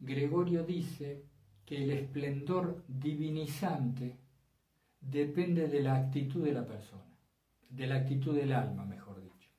Gregorio 0.01 0.65
dice 0.65 1.25
que 1.65 1.85
el 1.85 1.91
esplendor 1.91 2.85
divinizante 2.89 4.17
depende 5.01 5.69
de 5.69 5.83
la 5.83 5.97
actitud 5.97 6.45
de 6.45 6.53
la 6.53 6.67
persona, 6.67 7.19
de 7.69 7.87
la 7.87 7.97
actitud 7.97 8.35
del 8.35 8.53
alma, 8.53 8.85
mejor 8.85 9.23
dicho. 9.23 9.51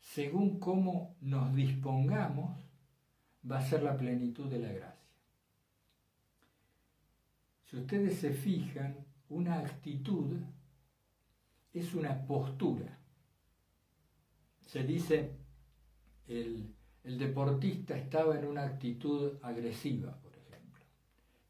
Según 0.00 0.60
cómo 0.60 1.16
nos 1.20 1.54
dispongamos, 1.54 2.58
va 3.50 3.58
a 3.58 3.62
ser 3.62 3.82
la 3.82 3.96
plenitud 3.96 4.50
de 4.50 4.58
la 4.58 4.72
gracia. 4.72 4.96
Si 7.64 7.76
ustedes 7.76 8.18
se 8.18 8.32
fijan, 8.32 9.05
una 9.28 9.58
actitud 9.58 10.38
es 11.72 11.94
una 11.94 12.26
postura. 12.26 12.98
Se 14.66 14.82
dice, 14.82 15.36
el, 16.26 16.74
el 17.04 17.18
deportista 17.18 17.96
estaba 17.96 18.38
en 18.38 18.46
una 18.46 18.64
actitud 18.64 19.38
agresiva, 19.42 20.16
por 20.20 20.36
ejemplo. 20.36 20.84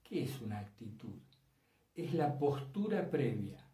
¿Qué 0.03 0.25
es 0.25 0.41
una 0.41 0.59
actitud? 0.59 1.19
Es 1.95 2.12
la 2.15 2.39
postura 2.39 3.11
previa, 3.11 3.65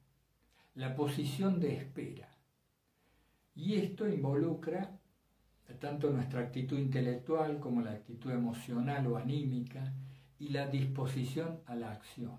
la 0.74 0.94
posición 0.94 1.58
de 1.58 1.76
espera. 1.76 2.28
Y 3.54 3.74
esto 3.74 4.08
involucra 4.08 4.98
tanto 5.78 6.10
nuestra 6.10 6.40
actitud 6.40 6.78
intelectual 6.78 7.58
como 7.58 7.82
la 7.82 7.92
actitud 7.92 8.30
emocional 8.30 9.06
o 9.06 9.16
anímica, 9.16 9.92
y 10.38 10.48
la 10.48 10.66
disposición 10.66 11.60
a 11.66 11.76
la 11.76 11.92
acción. 11.92 12.36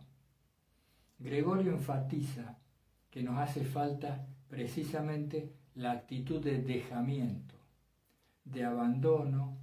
Gregorio 1.24 1.72
enfatiza 1.72 2.60
que 3.10 3.24
nos 3.24 3.40
hace 3.40 3.64
falta 3.64 4.28
precisamente 4.50 5.54
la 5.76 5.92
actitud 5.92 6.44
de 6.44 6.62
dejamiento, 6.62 7.56
de 8.44 8.66
abandono 8.66 9.58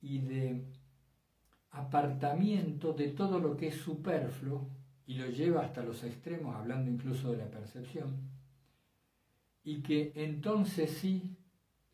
y 0.00 0.20
de 0.20 0.64
apartamiento 1.72 2.92
de 2.92 3.08
todo 3.08 3.40
lo 3.40 3.56
que 3.56 3.68
es 3.68 3.74
superfluo 3.74 4.70
y 5.04 5.14
lo 5.14 5.26
lleva 5.26 5.62
hasta 5.62 5.82
los 5.82 6.04
extremos, 6.04 6.54
hablando 6.54 6.88
incluso 6.88 7.32
de 7.32 7.38
la 7.38 7.50
percepción, 7.50 8.30
y 9.64 9.82
que 9.82 10.12
entonces 10.14 10.92
sí 10.92 11.36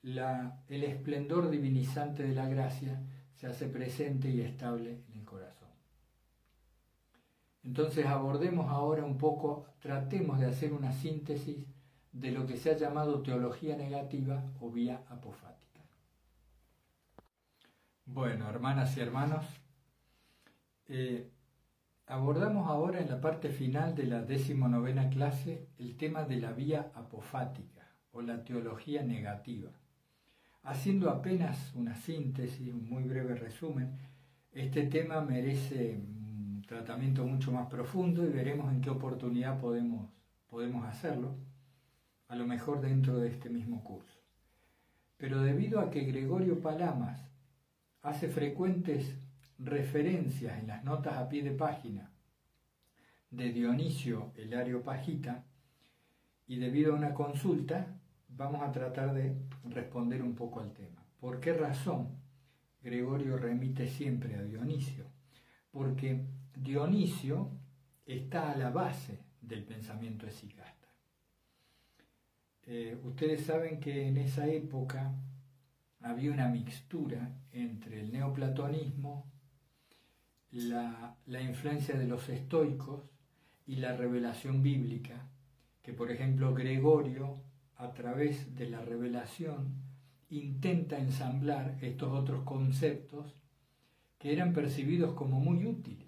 el 0.03 0.85
esplendor 0.85 1.49
divinizante 1.49 2.23
de 2.23 2.35
la 2.35 2.49
gracia 2.49 3.03
se 3.33 3.47
hace 3.47 3.67
presente 3.67 4.31
y 4.31 4.43
estable. 4.43 5.06
Entonces 7.67 8.07
abordemos 8.07 8.71
ahora 8.71 9.05
un 9.05 9.19
poco, 9.19 9.67
tratemos 9.81 10.39
de 10.39 10.47
hacer 10.47 10.73
una 10.73 10.93
síntesis 10.93 11.67
de 12.13 12.31
lo 12.31 12.47
que 12.47 12.57
se 12.57 12.71
ha 12.71 12.77
llamado 12.77 13.23
teología 13.23 13.77
negativa 13.77 14.45
o 14.61 14.71
vía 14.71 15.03
apofática. 15.09 15.81
Bueno, 18.05 18.49
hermanas 18.49 18.97
y 18.97 19.01
hermanos, 19.01 19.45
eh, 20.87 21.29
abordamos 22.07 22.69
ahora 22.69 23.01
en 23.01 23.11
la 23.11 23.21
parte 23.21 23.49
final 23.49 23.97
de 23.97 24.05
la 24.05 24.23
decimonovena 24.23 25.11
clase 25.11 25.67
el 25.77 25.97
tema 25.97 26.23
de 26.23 26.37
la 26.37 26.53
vía 26.53 26.93
apofática 26.95 27.91
o 28.13 28.23
la 28.23 28.45
teología 28.45 29.03
negativa. 29.03 29.73
Haciendo 30.63 31.11
apenas 31.11 31.75
una 31.75 31.97
síntesis, 31.97 32.73
un 32.73 32.89
muy 32.89 33.03
breve 33.03 33.35
resumen, 33.35 33.99
este 34.53 34.85
tema 34.85 35.21
merece 35.21 36.01
tratamiento 36.67 37.25
mucho 37.25 37.53
más 37.53 37.69
profundo 37.69 38.25
y 38.25 38.31
veremos 38.31 38.73
en 38.73 38.81
qué 38.81 38.91
oportunidad 38.91 39.59
podemos, 39.61 40.11
podemos 40.49 40.85
hacerlo, 40.85 41.37
a 42.29 42.37
lo 42.37 42.47
mejor 42.47 42.81
dentro 42.81 43.19
de 43.19 43.29
este 43.29 43.49
mismo 43.49 43.83
curso. 43.85 44.21
Pero 45.17 45.41
debido 45.41 45.81
a 45.81 45.91
que 45.91 46.03
Gregorio 46.03 46.61
Palamas 46.61 47.21
hace 48.03 48.29
frecuentes 48.29 49.17
referencias 49.59 50.59
en 50.59 50.67
las 50.67 50.85
notas 50.85 51.15
a 51.15 51.29
pie 51.29 51.43
de 51.43 51.53
página 51.53 52.11
de 53.31 53.53
Dionisio 53.53 54.33
el 54.37 54.55
Areopagita 54.55 55.45
y 56.47 56.57
debido 56.59 56.93
a 56.93 56.97
una 56.97 57.15
consulta 57.15 57.99
vamos 58.29 58.63
a 58.63 58.73
tratar 58.73 59.15
de 59.15 59.37
responder 59.65 60.23
un 60.23 60.35
poco 60.35 60.61
al 60.61 60.73
tema. 60.73 61.05
¿Por 61.19 61.41
qué 61.41 61.53
razón 61.55 62.09
Gregorio 62.83 63.37
remite 63.39 63.89
siempre 63.89 64.37
a 64.37 64.43
Dionisio? 64.43 65.07
Porque 65.71 66.27
Dionisio 66.57 67.51
está 68.05 68.51
a 68.51 68.57
la 68.57 68.71
base 68.71 69.21
del 69.41 69.63
pensamiento 69.65 70.27
esicasta. 70.27 70.89
Eh, 72.65 72.99
ustedes 73.05 73.45
saben 73.45 73.79
que 73.79 74.09
en 74.09 74.17
esa 74.17 74.49
época 74.49 75.15
había 76.01 76.33
una 76.33 76.49
mixtura 76.49 77.39
entre 77.53 78.01
el 78.01 78.13
neoplatonismo 78.13 79.31
la, 80.57 81.41
influencia 81.41 81.97
de 81.97 82.07
los 82.07 82.29
estoicos 82.29 83.03
y 83.67 83.77
la 83.77 83.97
revelación 83.97 84.63
bíblica, 84.63 85.29
que 85.83 85.93
por 85.93 86.11
ejemplo 86.11 86.55
Gregorio, 86.55 87.43
a 87.77 87.93
través 87.93 88.55
de 88.55 88.71
la 88.71 88.81
revelación, 88.81 89.75
intenta 90.31 90.99
ensamblar 90.99 91.77
estos 91.83 92.11
otros 92.13 92.43
conceptos 92.45 93.35
que 94.19 94.33
eran 94.33 94.55
percibidos 94.55 95.13
como 95.15 95.41
muy 95.41 95.67
útiles, 95.67 96.06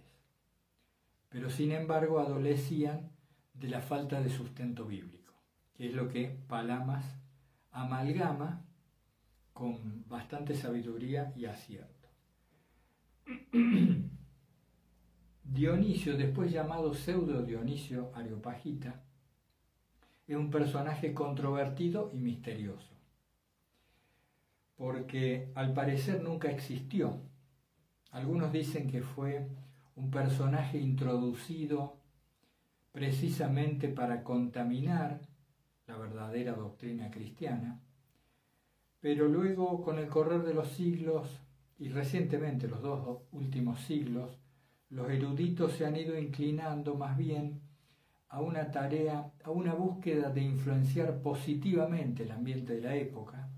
pero 1.29 1.51
sin 1.51 1.73
embargo 1.73 2.21
adolecían 2.21 3.11
de 3.55 3.69
la 3.69 3.81
falta 3.81 4.21
de 4.21 4.31
sustento 4.31 4.87
bíblico, 4.87 5.35
que 5.75 5.89
es 5.89 5.95
lo 5.95 6.09
que 6.09 6.39
Palamas 6.49 7.05
amalgama 7.71 8.65
con 9.53 10.09
bastante 10.09 10.55
sabiduría 10.55 11.33
y 11.37 11.47
acierto. 11.47 12.09
Dionisio, 15.43 16.17
después 16.17 16.53
llamado 16.53 16.95
pseudo 16.95 17.43
Dionisio 17.43 18.13
Areopagita, 18.15 19.03
es 20.27 20.37
un 20.37 20.51
personaje 20.51 21.15
controvertido 21.15 22.11
y 22.13 22.19
misterioso, 22.19 22.95
porque 24.77 25.51
al 25.55 25.73
parecer 25.73 26.23
nunca 26.23 26.51
existió. 26.51 27.21
Algunos 28.11 28.53
dicen 28.53 28.89
que 28.91 29.03
fue 29.03 29.49
un 29.99 30.11
personaje 30.11 30.79
introducido 30.79 31.97
precisamente 32.93 33.89
para 33.89 34.23
contaminar 34.23 35.21
la 35.87 35.97
verdadera 35.97 36.53
doctrina 36.53 37.11
cristiana, 37.11 37.81
pero 39.01 39.27
luego 39.27 39.83
con 39.83 39.99
el 39.99 40.09
correr 40.09 40.43
de 40.43 40.55
los 40.55 40.69
siglos 40.69 41.41
y 41.79 41.89
recientemente 41.89 42.69
los 42.69 42.81
dos 42.81 43.23
últimos 43.33 43.81
siglos, 43.81 44.39
los 44.91 45.11
eruditos 45.11 45.73
se 45.73 45.85
han 45.85 45.97
ido 45.97 46.17
inclinando 46.17 46.95
más 46.95 47.17
bien 47.17 47.61
a 48.29 48.41
una 48.41 48.71
tarea, 48.71 49.33
a 49.43 49.51
una 49.51 49.75
búsqueda 49.75 50.31
de 50.31 50.43
influenciar 50.43 51.21
positivamente 51.23 52.23
el 52.23 52.31
ambiente 52.31 52.75
de 52.75 52.83
la 52.83 52.95
época. 52.95 53.49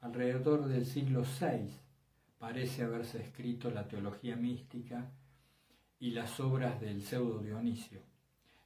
Alrededor 0.00 0.66
del 0.66 0.84
siglo 0.84 1.22
VI 1.22 1.70
parece 2.38 2.84
haberse 2.84 3.22
escrito 3.22 3.70
la 3.70 3.88
teología 3.88 4.36
mística 4.36 5.10
y 6.00 6.10
las 6.10 6.38
obras 6.40 6.80
del 6.80 7.02
pseudo 7.02 7.40
Dionisio. 7.40 8.00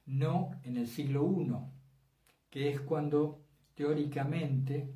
No 0.05 0.51
en 0.63 0.77
el 0.77 0.87
siglo 0.87 1.25
I, 1.25 1.51
que 2.49 2.69
es 2.69 2.81
cuando 2.81 3.41
teóricamente 3.75 4.93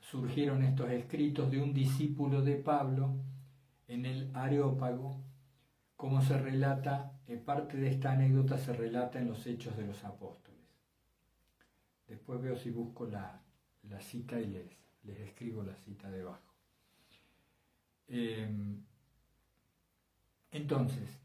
surgieron 0.00 0.62
estos 0.62 0.90
escritos 0.90 1.50
de 1.50 1.62
un 1.62 1.72
discípulo 1.72 2.42
de 2.42 2.56
Pablo 2.56 3.16
en 3.88 4.04
el 4.04 4.30
Areópago 4.34 5.22
como 5.96 6.20
se 6.20 6.36
relata, 6.36 7.12
en 7.28 7.44
parte 7.44 7.76
de 7.76 7.88
esta 7.88 8.10
anécdota 8.10 8.58
se 8.58 8.72
relata 8.72 9.20
en 9.20 9.28
los 9.28 9.46
Hechos 9.46 9.76
de 9.76 9.86
los 9.86 10.02
Apóstoles. 10.02 10.60
Después 12.08 12.42
veo 12.42 12.56
si 12.56 12.70
busco 12.70 13.06
la, 13.06 13.40
cita 14.00 14.40
y 14.40 14.46
les, 14.46 14.66
les, 15.04 15.20
escribo 15.20 15.62
la 15.62 15.76
cita 15.76 16.10
debajo. 16.10 16.52
Em, 18.08 18.82
entonces, 20.50 21.21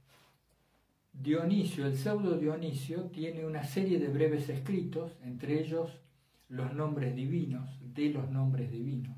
Dionisio, 1.20 1.88
el 1.88 1.98
pseudo 1.98 2.38
Dionisio, 2.38 3.06
tiene 3.06 3.44
una 3.44 3.64
serie 3.64 3.98
de 4.00 4.08
breves 4.08 4.50
escritos, 4.50 5.18
entre 5.24 5.60
ellos 5.60 6.00
los 6.48 6.74
nombres 6.74 7.16
divinos, 7.16 7.80
de 7.82 8.10
los 8.10 8.30
nombres 8.30 8.72
divinos, 8.72 9.18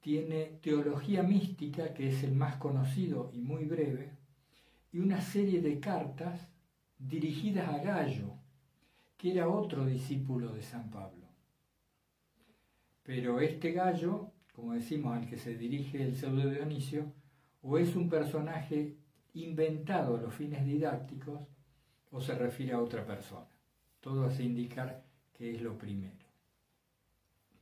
tiene 0.00 0.58
Teología 0.60 1.22
Mística, 1.22 1.94
que 1.94 2.08
es 2.08 2.24
el 2.24 2.34
más 2.34 2.56
conocido 2.56 3.30
y 3.32 3.40
muy 3.40 3.64
breve, 3.64 4.10
y 4.92 4.98
una 4.98 5.20
serie 5.20 5.62
de 5.62 5.80
cartas 5.80 6.48
dirigidas 6.98 7.68
a 7.68 7.78
Gallo, 7.78 8.34
que 9.16 9.32
era 9.32 9.48
otro 9.48 9.86
discípulo 9.86 10.52
de 10.52 10.62
San 10.62 10.90
Pablo. 10.90 11.26
Pero 13.04 13.40
este 13.40 13.72
Gallo, 13.72 14.32
como 14.52 14.74
decimos 14.74 15.16
al 15.16 15.26
que 15.26 15.38
se 15.38 15.56
dirige 15.56 16.02
el 16.02 16.16
pseudo 16.16 16.50
Dionisio, 16.50 17.12
o 17.62 17.78
es 17.78 17.96
un 17.96 18.10
personaje 18.10 18.98
inventado 19.34 20.16
a 20.16 20.20
los 20.20 20.34
fines 20.34 20.64
didácticos, 20.64 21.40
o 22.10 22.20
se 22.20 22.34
refiere 22.34 22.72
a 22.72 22.80
otra 22.80 23.04
persona. 23.04 23.48
Todo 24.00 24.24
hace 24.24 24.44
indicar 24.44 25.02
que 25.32 25.54
es 25.54 25.60
lo 25.60 25.76
primero. 25.76 26.24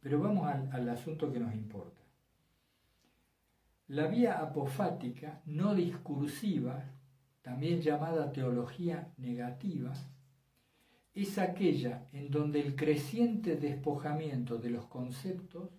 Pero 0.01 0.21
vamos 0.21 0.47
al, 0.47 0.89
asunto 0.89 1.33
que 1.33 1.41
nos 1.41 1.55
importa. 1.55 2.03
La 3.89 4.09
vía 4.09 4.41
apofática, 4.41 5.41
no 5.47 5.75
discursiva, 5.75 6.85
también 7.41 7.81
llamada 7.81 8.33
teología 8.33 9.13
negativa, 9.17 9.93
es 11.15 11.39
aquella 11.39 12.09
en 12.13 12.31
donde 12.31 12.61
el 12.61 12.75
creciente 12.77 13.57
despojamiento 13.57 14.59
de 14.59 14.71
los 14.71 14.87
conceptos, 14.87 15.71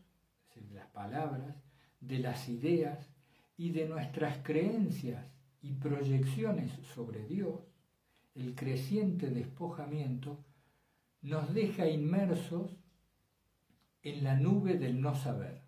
de 0.56 0.74
las 0.74 0.88
palabras, 0.88 1.56
de 2.00 2.20
las 2.20 2.50
ideas 2.50 3.10
y 3.58 3.72
de 3.72 3.88
nuestras 3.88 4.39
creencias 4.39 5.33
y 5.64 5.74
proyecciones 5.74 6.72
sobre 6.93 7.26
Dios, 7.26 7.61
el 8.36 8.53
creciente 8.53 9.32
despojamiento 9.32 10.38
nos 11.24 11.53
deja 11.53 11.88
inmersos 11.88 12.78
en 14.03 14.24
la 14.24 14.36
nube 14.36 14.78
del 14.78 15.01
no 15.01 15.16
saber 15.16 15.64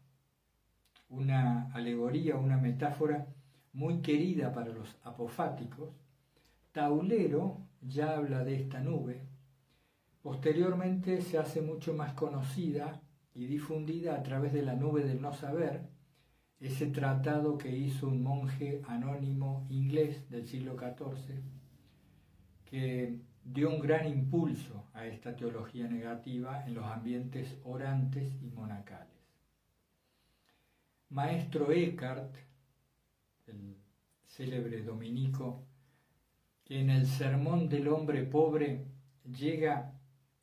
una 1.10 1.72
alegoría, 1.74 2.36
una 2.36 2.58
metáfora 2.58 3.28
muy 3.74 4.02
querida 4.02 4.54
para 4.54 4.72
los 4.72 4.96
apofáticos. 5.04 5.90
Taulero 6.72 7.62
ya 7.82 8.18
habla 8.18 8.44
de 8.44 8.56
esta 8.56 8.80
nube. 8.80 9.22
Posteriormente 10.22 11.22
se 11.22 11.38
hace 11.38 11.62
mucho 11.62 11.94
más 11.94 12.14
conocida 12.14 13.02
y 13.34 13.46
difundida 13.46 14.16
a 14.16 14.24
través 14.24 14.54
de 14.54 14.64
la 14.64 14.76
nube 14.76 15.04
del 15.04 15.22
no 15.22 15.34
saber, 15.34 15.88
ese 16.66 16.88
tratado 16.88 17.60
que 17.60 17.70
hizo 17.70 18.08
un 18.08 18.24
monje 18.24 18.82
anónimo 18.88 19.68
inglés 19.70 20.28
del 20.32 20.48
siglo 20.48 20.76
XIV, 20.76 21.40
que 22.66 23.20
dio 23.44 23.70
un 23.70 23.80
gran 23.80 24.08
impulso 24.08 24.88
a 24.94 25.06
esta 25.06 25.36
teología 25.36 25.88
negativa 25.88 26.66
en 26.66 26.74
los 26.74 26.86
ambientes 26.86 27.56
orantes 27.64 28.34
y 28.42 28.50
monacales. 28.50 29.14
Maestro 31.10 31.72
Eckhart, 31.72 32.36
el 33.46 33.78
célebre 34.26 34.82
dominico, 34.82 35.68
que 36.64 36.80
en 36.80 36.90
el 36.90 37.06
Sermón 37.06 37.70
del 37.70 37.88
Hombre 37.90 38.24
Pobre 38.24 38.88
llega 39.24 39.94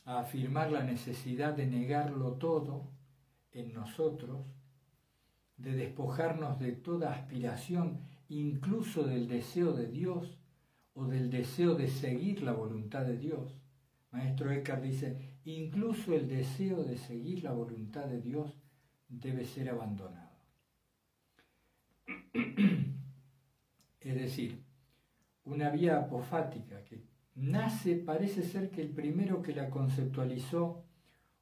a 0.04 0.20
afirmar 0.20 0.70
la 0.70 0.84
necesidad 0.84 1.54
de 1.54 1.66
negarlo 1.66 2.34
todo 2.34 2.92
en 3.50 3.74
nosotros, 3.74 4.46
de 5.62 5.74
despojarnos 5.74 6.58
de 6.58 6.72
toda 6.72 7.12
aspiración, 7.12 8.00
incluso 8.28 9.04
del 9.04 9.28
deseo 9.28 9.72
de 9.72 9.86
Dios 9.86 10.38
o 10.94 11.06
del 11.06 11.30
deseo 11.30 11.74
de 11.74 11.88
seguir 11.88 12.42
la 12.42 12.52
voluntad 12.52 13.04
de 13.04 13.16
Dios. 13.16 13.56
Maestro 14.10 14.50
Eckhart 14.50 14.82
dice, 14.82 15.38
incluso 15.44 16.14
el 16.14 16.28
deseo 16.28 16.82
de 16.82 16.98
seguir 16.98 17.44
la 17.44 17.52
voluntad 17.52 18.06
de 18.06 18.20
Dios 18.20 18.54
debe 19.08 19.44
ser 19.44 19.70
abandonado. 19.70 20.32
es 24.00 24.14
decir, 24.14 24.64
una 25.44 25.70
vía 25.70 25.98
apofática 25.98 26.84
que 26.84 27.04
nace, 27.36 27.96
parece 27.96 28.42
ser 28.42 28.70
que 28.70 28.82
el 28.82 28.90
primero 28.90 29.42
que 29.42 29.54
la 29.54 29.70
conceptualizó 29.70 30.84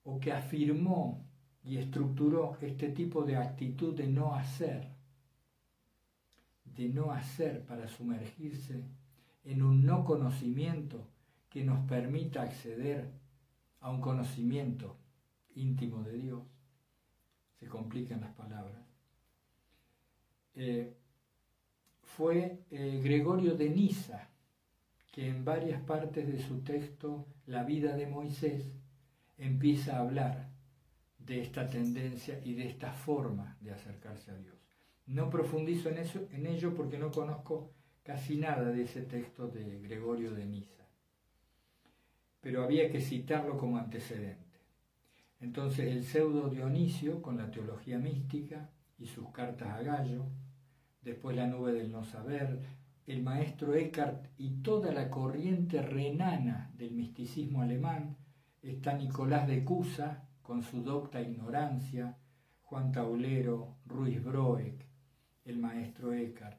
o 0.03 0.21
que 0.21 0.33
afirmó 0.33 1.30
y 1.65 1.77
estructuró 1.77 2.57
este 2.61 2.89
tipo 2.91 3.23
de 3.25 3.37
actitud 3.37 3.95
de 3.95 4.07
no 4.07 4.35
hacer, 4.35 4.89
de 6.65 6.89
no 6.89 7.13
hacer 7.13 7.65
para 7.65 7.89
sumergirse 7.89 8.83
en 9.45 9.63
un 9.63 9.85
no 9.85 10.05
conocimiento 10.05 11.07
que 11.49 11.65
nos 11.65 11.87
permita 11.87 12.43
acceder 12.43 13.11
a 13.81 13.91
un 13.91 14.01
conocimiento 14.01 14.97
íntimo 15.55 16.03
de 16.03 16.17
Dios. 16.17 16.43
Se 17.59 17.67
complican 17.67 18.21
las 18.21 18.33
palabras. 18.33 18.83
Eh, 20.55 20.95
fue 22.03 22.65
eh, 22.71 23.01
Gregorio 23.03 23.55
de 23.55 23.71
Niza, 23.71 24.29
que 25.13 25.29
en 25.29 25.45
varias 25.45 25.83
partes 25.83 26.27
de 26.27 26.41
su 26.41 26.61
texto, 26.61 27.27
La 27.47 27.65
vida 27.65 27.97
de 27.97 28.07
Moisés, 28.07 28.73
empieza 29.39 29.97
a 29.97 30.01
hablar 30.01 30.50
de 31.27 31.41
esta 31.43 31.69
tendencia 31.69 32.41
y 32.45 32.55
de 32.55 32.69
esta 32.69 32.93
forma 32.93 33.57
de 33.61 33.73
acercarse 33.73 34.31
a 34.31 34.37
Dios. 34.37 34.57
No 35.07 35.29
profundizo 35.29 35.89
en, 35.89 35.99
eso, 35.99 36.27
en 36.33 36.47
ello 36.47 36.75
porque 36.75 36.99
no 36.99 37.11
conozco 37.11 37.73
casi 38.03 38.37
nada 38.37 38.71
de 38.71 38.83
ese 38.83 39.03
texto 39.03 39.49
de 39.49 39.81
Gregorio 39.81 40.33
de 40.33 40.47
Niza, 40.47 40.85
pero 42.41 42.65
había 42.65 42.91
que 42.91 43.01
citarlo 43.01 43.59
como 43.59 43.77
antecedente. 43.77 44.61
Entonces 45.41 45.91
el 45.91 46.05
pseudo 46.05 46.49
Dionisio 46.49 47.23
con 47.23 47.39
la 47.39 47.51
teología 47.51 47.99
mística 47.99 48.71
y 48.99 49.07
sus 49.07 49.31
cartas 49.31 49.69
a 49.69 49.83
Gallo, 49.83 50.27
después 51.03 51.37
la 51.37 51.47
nube 51.47 51.73
del 51.73 51.91
no 51.91 52.05
saber, 52.05 52.61
el 53.07 53.23
maestro 53.23 53.75
Eckhart 53.75 54.27
y 54.39 54.63
toda 54.63 54.93
la 54.93 55.11
corriente 55.11 55.83
renana 55.83 56.71
del 56.75 56.93
misticismo 56.93 57.63
alemán, 57.63 58.17
está 58.63 58.95
Nicolás 58.95 59.49
de 59.49 59.65
Cusa 59.65 60.30
con 60.51 60.65
su 60.65 60.83
docta 60.83 61.23
ignorancia, 61.23 62.19
Juan 62.63 62.91
Taulero, 62.91 63.77
Ruiz 63.87 64.21
Broek, 64.21 64.85
el 65.45 65.59
maestro 65.59 66.13
Eckhart. 66.13 66.59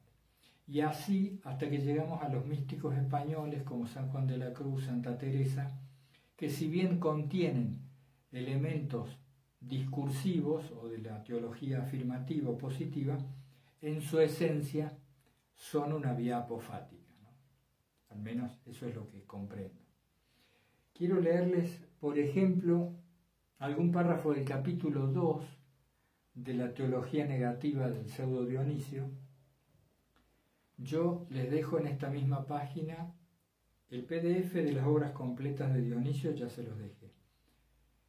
Y 0.65 0.79
así 0.79 1.41
hasta 1.43 1.69
que 1.69 1.79
llegamos 1.79 2.23
a 2.23 2.29
los 2.29 2.45
místicos 2.45 2.95
españoles 2.95 3.63
como 3.63 3.87
San 3.87 4.07
Juan 4.07 4.27
de 4.27 4.37
la 4.37 4.53
Cruz, 4.53 4.85
Santa 4.85 5.17
Teresa, 5.17 5.77
que 6.37 6.49
si 6.49 6.69
bien 6.69 6.99
contienen 6.99 7.81
elementos 8.31 9.09
discursivos 9.59 10.71
o 10.81 10.87
de 10.87 10.99
la 10.99 11.21
teología 11.25 11.81
afirmativa 11.81 12.49
o 12.49 12.57
positiva, 12.57 13.17
en 13.81 14.01
su 14.01 14.21
esencia 14.21 14.97
son 15.53 15.91
una 15.91 16.13
vía 16.13 16.37
apofática. 16.37 17.11
Al 18.07 18.21
menos 18.21 18.57
eso 18.65 18.87
es 18.87 18.95
lo 18.95 19.09
que 19.09 19.25
comprendo. 19.25 19.81
Quiero 20.93 21.19
leerles, 21.19 21.83
por 21.99 22.17
ejemplo, 22.17 23.00
algún 23.62 23.91
párrafo 23.91 24.34
del 24.34 24.43
capítulo 24.43 25.05
2 25.05 25.45
de 26.34 26.55
la 26.55 26.74
teología 26.74 27.28
negativa 27.28 27.88
del 27.91 28.07
pseudo 28.09 28.43
Dionisio. 28.43 29.12
Yo 30.78 31.28
les 31.30 31.51
dejo 31.51 31.78
en 31.78 31.86
esta 31.86 32.09
misma 32.09 32.47
página 32.47 33.14
el 33.91 34.03
PDF 34.03 34.53
de 34.53 34.72
las 34.72 34.88
obras 34.88 35.12
completas 35.12 35.72
de 35.76 35.82
Dionisio, 35.82 36.32
ya 36.32 36.49
se 36.49 36.64
los 36.64 36.76
dejé. 36.80 37.14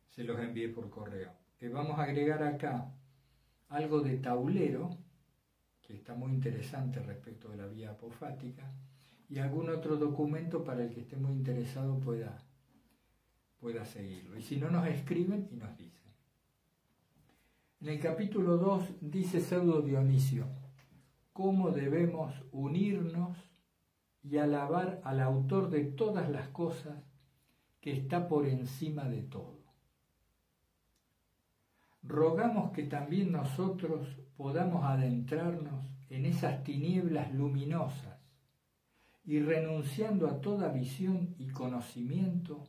Se 0.09 0.25
los 0.25 0.41
envié 0.41 0.71
por 0.71 0.89
correo. 0.89 1.33
Que 1.59 1.69
vamos 1.69 1.99
a 1.99 2.05
agregar 2.05 2.43
acá 2.43 2.91
algo 3.69 4.01
de 4.01 4.17
taulero, 4.17 4.89
que 5.83 5.93
está 5.93 6.15
muy 6.15 6.33
interesante 6.33 7.01
respecto 7.01 7.51
de 7.51 7.59
la 7.59 7.67
vía 7.67 7.91
apofática, 7.91 8.73
y 9.29 9.39
algún 9.39 9.69
otro 9.69 9.97
documento 9.97 10.65
para 10.65 10.83
el 10.83 10.95
que 10.95 11.01
esté 11.01 11.17
muy 11.17 11.33
interesado 11.33 11.99
pueda, 11.99 12.39
pueda 13.63 13.85
seguirlo. 13.85 14.37
Y 14.37 14.43
si 14.43 14.57
no, 14.57 14.71
nos 14.71 14.89
escriben 14.89 15.49
y 15.53 15.55
nos 15.55 15.79
dicen. 15.79 16.13
En 17.81 17.89
el 17.91 18.01
capítulo 18.01 18.57
2 18.57 18.97
dice 19.01 19.41
Pseudo 19.41 19.83
Dionisio, 19.83 20.47
cómo 21.33 21.71
debemos 21.71 22.35
unirnos 22.51 23.39
y 24.25 24.39
alabar 24.39 25.01
al 25.05 25.21
autor 25.21 25.71
de 25.71 25.85
todas 25.85 26.29
las 26.29 26.49
cosas 26.49 27.05
que 27.81 27.93
está 27.93 28.27
por 28.27 28.49
encima 28.49 29.09
de 29.09 29.23
todo. 29.23 29.63
Rogamos 32.03 32.73
que 32.73 32.83
también 32.83 33.31
nosotros 33.31 34.09
podamos 34.37 34.85
adentrarnos 34.85 35.87
en 36.11 36.27
esas 36.27 36.65
tinieblas 36.65 37.33
luminosas 37.33 38.19
y 39.25 39.39
renunciando 39.39 40.27
a 40.27 40.41
toda 40.41 40.73
visión 40.73 41.37
y 41.39 41.49
conocimiento, 41.51 42.67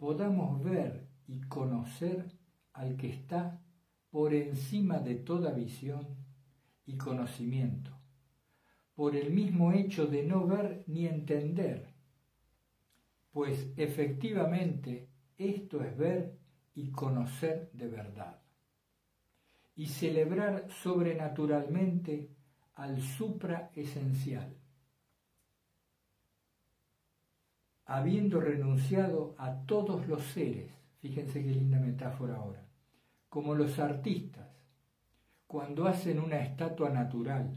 podamos 0.00 0.64
ver 0.64 1.06
y 1.26 1.42
conocer 1.42 2.24
al 2.72 2.96
que 2.96 3.10
está 3.10 3.60
por 4.08 4.32
encima 4.32 4.98
de 4.98 5.16
toda 5.16 5.52
visión 5.52 6.16
y 6.86 6.96
conocimiento, 6.96 7.90
por 8.94 9.14
el 9.14 9.30
mismo 9.30 9.72
hecho 9.72 10.06
de 10.06 10.22
no 10.22 10.46
ver 10.46 10.84
ni 10.86 11.06
entender, 11.06 11.92
pues 13.30 13.74
efectivamente 13.76 15.10
esto 15.36 15.84
es 15.84 15.94
ver 15.98 16.38
y 16.74 16.90
conocer 16.90 17.70
de 17.74 17.88
verdad 17.88 18.40
y 19.74 19.86
celebrar 19.86 20.66
sobrenaturalmente 20.70 22.30
al 22.74 23.02
supraesencial, 23.02 24.56
habiendo 27.90 28.40
renunciado 28.40 29.34
a 29.36 29.66
todos 29.66 30.06
los 30.06 30.22
seres, 30.22 30.70
fíjense 31.00 31.42
qué 31.42 31.50
linda 31.50 31.80
metáfora 31.80 32.36
ahora, 32.36 32.64
como 33.28 33.56
los 33.56 33.80
artistas, 33.80 34.46
cuando 35.48 35.88
hacen 35.88 36.20
una 36.20 36.38
estatua 36.38 36.90
natural, 36.90 37.52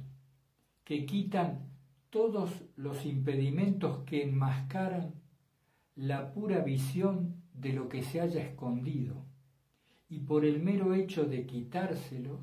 que 0.84 1.06
quitan 1.06 1.70
todos 2.10 2.50
los 2.78 3.06
impedimentos 3.06 4.00
que 4.06 4.24
enmascaran 4.24 5.14
la 5.96 6.34
pura 6.34 6.62
visión 6.62 7.36
de 7.54 7.74
lo 7.74 7.88
que 7.88 8.02
se 8.02 8.20
haya 8.20 8.42
escondido 8.42 9.24
y 10.10 10.22
por 10.22 10.46
el 10.46 10.64
mero 10.64 10.96
hecho 10.96 11.26
de 11.26 11.46
quitárselos, 11.46 12.40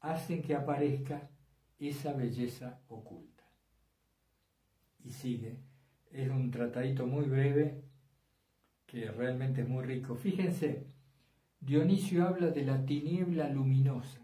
hacen 0.00 0.42
que 0.42 0.56
aparezca 0.56 1.30
esa 1.78 2.12
belleza 2.14 2.80
oculta. 2.88 3.44
Y 5.04 5.12
sigue, 5.12 5.69
es 6.10 6.28
un 6.28 6.50
tratadito 6.50 7.06
muy 7.06 7.24
breve 7.26 7.82
que 8.86 9.10
realmente 9.10 9.62
es 9.62 9.68
muy 9.68 9.84
rico. 9.84 10.16
Fíjense, 10.16 10.86
Dionisio 11.60 12.26
habla 12.26 12.48
de 12.48 12.64
la 12.64 12.84
tiniebla 12.84 13.48
luminosa. 13.48 14.20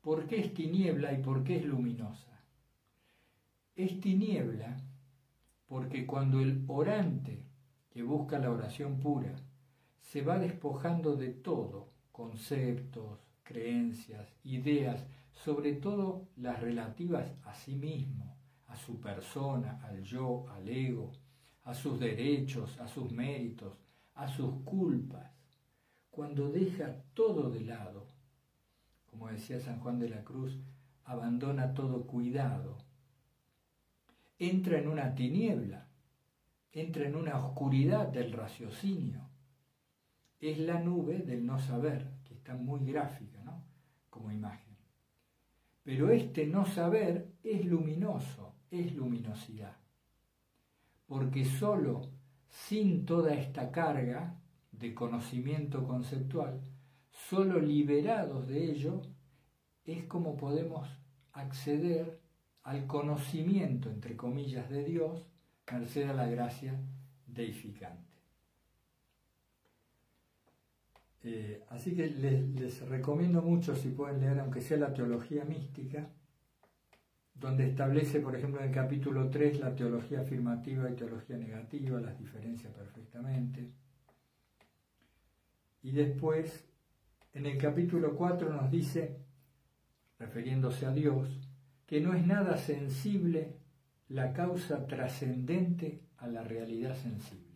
¿Por 0.00 0.26
qué 0.26 0.40
es 0.40 0.54
tiniebla 0.54 1.12
y 1.12 1.22
por 1.22 1.44
qué 1.44 1.56
es 1.56 1.64
luminosa? 1.64 2.40
Es 3.74 4.00
tiniebla 4.00 4.80
porque 5.66 6.06
cuando 6.06 6.40
el 6.40 6.64
orante 6.68 7.42
que 7.90 8.02
busca 8.02 8.38
la 8.38 8.50
oración 8.50 8.98
pura 9.00 9.34
se 10.00 10.22
va 10.22 10.38
despojando 10.38 11.16
de 11.16 11.30
todo, 11.30 11.90
conceptos, 12.12 13.18
creencias, 13.42 14.32
ideas, 14.44 15.06
sobre 15.32 15.74
todo 15.74 16.28
las 16.36 16.60
relativas 16.60 17.32
a 17.44 17.54
sí 17.54 17.74
mismo, 17.74 18.35
a 18.76 18.78
su 18.78 19.00
persona, 19.00 19.80
al 19.84 20.02
yo, 20.02 20.46
al 20.50 20.68
ego, 20.68 21.10
a 21.64 21.72
sus 21.72 21.98
derechos, 21.98 22.78
a 22.78 22.86
sus 22.86 23.10
méritos, 23.10 23.78
a 24.14 24.28
sus 24.28 24.62
culpas. 24.64 25.32
Cuando 26.10 26.50
deja 26.50 26.94
todo 27.14 27.50
de 27.50 27.60
lado, 27.60 28.06
como 29.06 29.28
decía 29.28 29.58
San 29.60 29.80
Juan 29.80 29.98
de 29.98 30.10
la 30.10 30.22
Cruz, 30.22 30.58
abandona 31.04 31.72
todo 31.72 32.06
cuidado, 32.06 32.76
entra 34.38 34.78
en 34.78 34.88
una 34.88 35.14
tiniebla, 35.14 35.88
entra 36.72 37.06
en 37.06 37.16
una 37.16 37.42
oscuridad 37.42 38.08
del 38.08 38.30
raciocinio. 38.32 39.22
Es 40.38 40.58
la 40.58 40.80
nube 40.80 41.20
del 41.20 41.46
no 41.46 41.58
saber, 41.58 42.10
que 42.24 42.34
está 42.34 42.54
muy 42.54 42.84
gráfica, 42.84 43.42
¿no? 43.42 43.64
Como 44.10 44.30
imagen. 44.30 44.76
Pero 45.82 46.10
este 46.10 46.46
no 46.46 46.66
saber 46.66 47.32
es 47.42 47.64
luminoso, 47.64 48.55
es 48.70 48.94
luminosidad. 48.94 49.76
Porque 51.06 51.44
solo 51.44 52.10
sin 52.48 53.04
toda 53.06 53.34
esta 53.34 53.70
carga 53.70 54.40
de 54.72 54.94
conocimiento 54.94 55.86
conceptual, 55.86 56.60
solo 57.10 57.60
liberados 57.60 58.46
de 58.48 58.70
ello, 58.70 59.02
es 59.84 60.04
como 60.04 60.36
podemos 60.36 60.88
acceder 61.32 62.20
al 62.62 62.86
conocimiento, 62.86 63.90
entre 63.90 64.16
comillas, 64.16 64.68
de 64.68 64.84
Dios, 64.84 65.28
merced 65.70 66.08
a 66.08 66.14
la 66.14 66.26
gracia 66.26 66.80
deificante. 67.26 68.16
Eh, 71.22 71.64
así 71.70 71.94
que 71.94 72.08
les, 72.08 72.48
les, 72.50 72.88
recomiendo 72.88 73.42
mucho, 73.42 73.74
si 73.74 73.88
pueden 73.88 74.20
leer, 74.20 74.38
aunque 74.40 74.60
sea 74.60 74.76
la 74.76 74.94
teología 74.94 75.44
mística, 75.44 76.08
donde 77.38 77.68
establece, 77.68 78.20
por 78.20 78.34
ejemplo, 78.34 78.60
en 78.60 78.68
el 78.68 78.74
capítulo 78.74 79.28
3 79.28 79.60
la 79.60 79.74
teología 79.74 80.20
afirmativa 80.20 80.90
y 80.90 80.94
teología 80.94 81.36
negativa, 81.36 82.00
las 82.00 82.18
diferencia 82.18 82.72
perfectamente. 82.72 83.70
Y 85.82 85.92
después, 85.92 86.64
en 87.34 87.46
el 87.46 87.58
capítulo 87.58 88.16
4 88.16 88.50
nos 88.50 88.70
dice, 88.70 89.18
refiriéndose 90.18 90.86
a 90.86 90.92
Dios, 90.92 91.28
que 91.86 92.00
no 92.00 92.14
es 92.14 92.26
nada 92.26 92.56
sensible 92.56 93.56
la 94.08 94.32
causa 94.32 94.86
trascendente 94.86 96.00
a 96.16 96.26
la 96.28 96.42
realidad 96.42 96.96
sensible. 96.96 97.46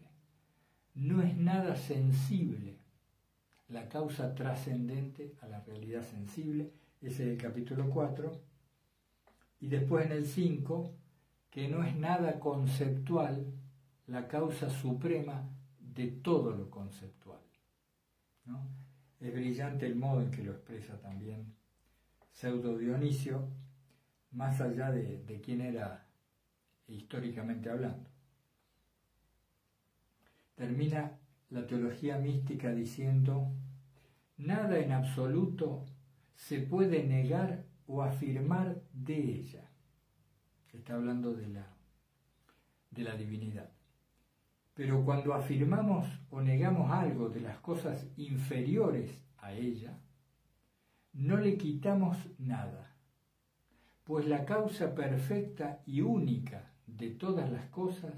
No 0.95 1.23
es 1.23 1.37
nada 1.37 1.77
sensible 1.77 2.79
la 3.69 3.89
causa 3.89 4.35
trascendente 4.35 5.37
a 5.41 5.47
la 5.47 5.61
realidad 5.61 6.03
sensible, 6.03 6.73
ese 7.01 7.23
es 7.23 7.29
el 7.31 7.37
capítulo 7.39 7.89
4. 7.89 8.50
Y 9.61 9.69
después 9.69 10.07
en 10.07 10.13
el 10.13 10.27
5, 10.27 10.95
que 11.51 11.69
no 11.69 11.85
es 11.85 11.97
nada 11.97 12.41
conceptual 12.41 13.47
la 14.07 14.27
causa 14.27 14.71
suprema 14.71 15.49
de 15.79 16.09
todo 16.09 16.51
lo 16.53 16.71
conceptual. 16.71 17.41
Es 19.21 19.33
brillante 19.33 19.87
el 19.87 19.97
modo 19.97 20.23
en 20.23 20.31
que 20.31 20.43
lo 20.43 20.53
expresa 20.53 20.99
también 21.01 21.55
Pseudo 22.33 22.79
Dionisio, 22.79 23.49
más 24.31 24.61
allá 24.61 24.91
de, 24.91 25.23
de 25.25 25.41
quién 25.41 25.61
era 25.61 26.07
históricamente 26.87 27.69
hablando. 27.69 28.09
Termina 30.55 31.19
la 31.51 31.67
teología 31.67 32.17
mística 32.19 32.73
diciendo, 32.73 33.53
nada 34.39 34.79
en 34.79 34.93
absoluto 34.93 35.85
se 36.35 36.61
puede 36.61 37.05
negar 37.05 37.65
o 37.91 38.03
afirmar 38.03 38.81
de 38.93 39.17
ella. 39.17 39.69
Está 40.73 40.95
hablando 40.95 41.35
de 41.35 41.49
la, 41.49 41.67
de 42.93 43.03
la 43.03 43.17
divinidad. 43.17 43.69
Pero 44.75 45.05
cuando 45.05 45.35
afirmamos 45.35 46.07
o 46.31 46.41
negamos 46.41 46.93
algo 46.93 47.29
de 47.29 47.41
las 47.41 47.59
cosas 47.59 48.07
inferiores 48.17 49.11
a 49.39 49.53
ella, 49.55 49.99
no 51.13 51.37
le 51.39 51.57
quitamos 51.57 52.17
nada, 52.39 52.95
pues 54.05 54.29
la 54.29 54.45
causa 54.45 54.95
perfecta 54.95 55.83
y 55.85 56.03
única 56.03 56.73
de 56.87 57.11
todas 57.11 57.51
las 57.51 57.67
cosas 57.71 58.15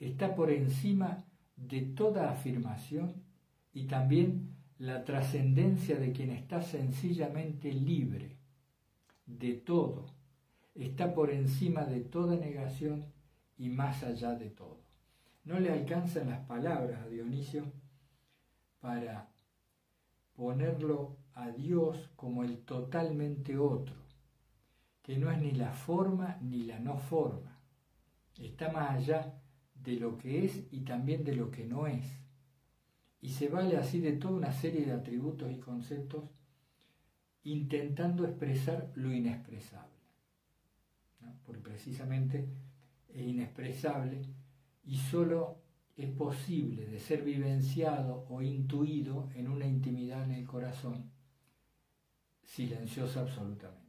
está 0.00 0.34
por 0.34 0.50
encima 0.50 1.24
de 1.54 1.82
toda 1.82 2.32
afirmación 2.32 3.22
y 3.72 3.84
también 3.84 4.56
la 4.78 5.04
trascendencia 5.04 6.00
de 6.00 6.10
quien 6.10 6.30
está 6.30 6.62
sencillamente 6.62 7.72
libre 7.72 8.33
de 9.26 9.54
todo, 9.54 10.06
está 10.74 11.14
por 11.14 11.30
encima 11.30 11.84
de 11.84 12.00
toda 12.00 12.36
negación 12.36 13.06
y 13.56 13.68
más 13.68 14.02
allá 14.02 14.34
de 14.34 14.50
todo. 14.50 14.82
No 15.44 15.60
le 15.60 15.70
alcanzan 15.70 16.30
las 16.30 16.46
palabras 16.46 17.02
a 17.02 17.08
Dionisio 17.08 17.72
para 18.80 19.30
ponerlo 20.34 21.16
a 21.34 21.50
Dios 21.50 22.10
como 22.16 22.44
el 22.44 22.58
totalmente 22.64 23.56
otro, 23.58 23.96
que 25.02 25.16
no 25.18 25.30
es 25.30 25.40
ni 25.40 25.52
la 25.52 25.72
forma 25.72 26.38
ni 26.40 26.64
la 26.64 26.78
no 26.78 26.98
forma, 26.98 27.58
está 28.38 28.72
más 28.72 28.90
allá 28.90 29.40
de 29.74 29.94
lo 29.94 30.16
que 30.16 30.44
es 30.44 30.66
y 30.70 30.80
también 30.80 31.24
de 31.24 31.36
lo 31.36 31.50
que 31.50 31.66
no 31.66 31.86
es, 31.86 32.06
y 33.20 33.30
se 33.30 33.48
vale 33.48 33.76
así 33.76 34.00
de 34.00 34.12
toda 34.12 34.34
una 34.34 34.52
serie 34.52 34.84
de 34.84 34.92
atributos 34.92 35.50
y 35.50 35.58
conceptos 35.58 36.24
intentando 37.44 38.24
expresar 38.26 38.90
lo 38.94 39.12
inexpresable, 39.12 39.92
porque 41.44 41.60
precisamente 41.60 42.48
es 43.08 43.22
inexpresable 43.22 44.22
y 44.84 44.96
solo 44.96 45.58
es 45.96 46.10
posible 46.10 46.86
de 46.86 46.98
ser 46.98 47.22
vivenciado 47.22 48.26
o 48.28 48.42
intuido 48.42 49.30
en 49.34 49.48
una 49.48 49.66
intimidad 49.66 50.24
en 50.24 50.32
el 50.32 50.46
corazón 50.46 51.10
silenciosa 52.42 53.20
absolutamente. 53.20 53.84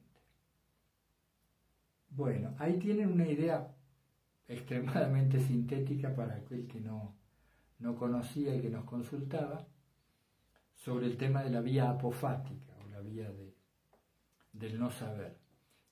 Bueno, 2.09 2.55
ahí 2.59 2.77
tienen 2.77 3.11
una 3.11 3.27
idea 3.27 3.75
extremadamente 4.47 5.39
sintética 5.39 6.15
para 6.15 6.35
aquel 6.35 6.67
que 6.67 6.79
no, 6.79 7.15
no 7.79 7.95
conocía 7.95 8.55
y 8.55 8.61
que 8.61 8.69
nos 8.69 8.85
consultaba 8.85 9.65
sobre 10.73 11.07
el 11.07 11.17
tema 11.17 11.43
de 11.43 11.49
la 11.49 11.61
vía 11.61 11.89
apofática 11.89 12.73
o 12.85 12.89
la 12.89 13.01
vía 13.01 13.31
de, 13.31 13.44
del 14.59 14.79
no 14.79 14.89
saber, 14.89 15.37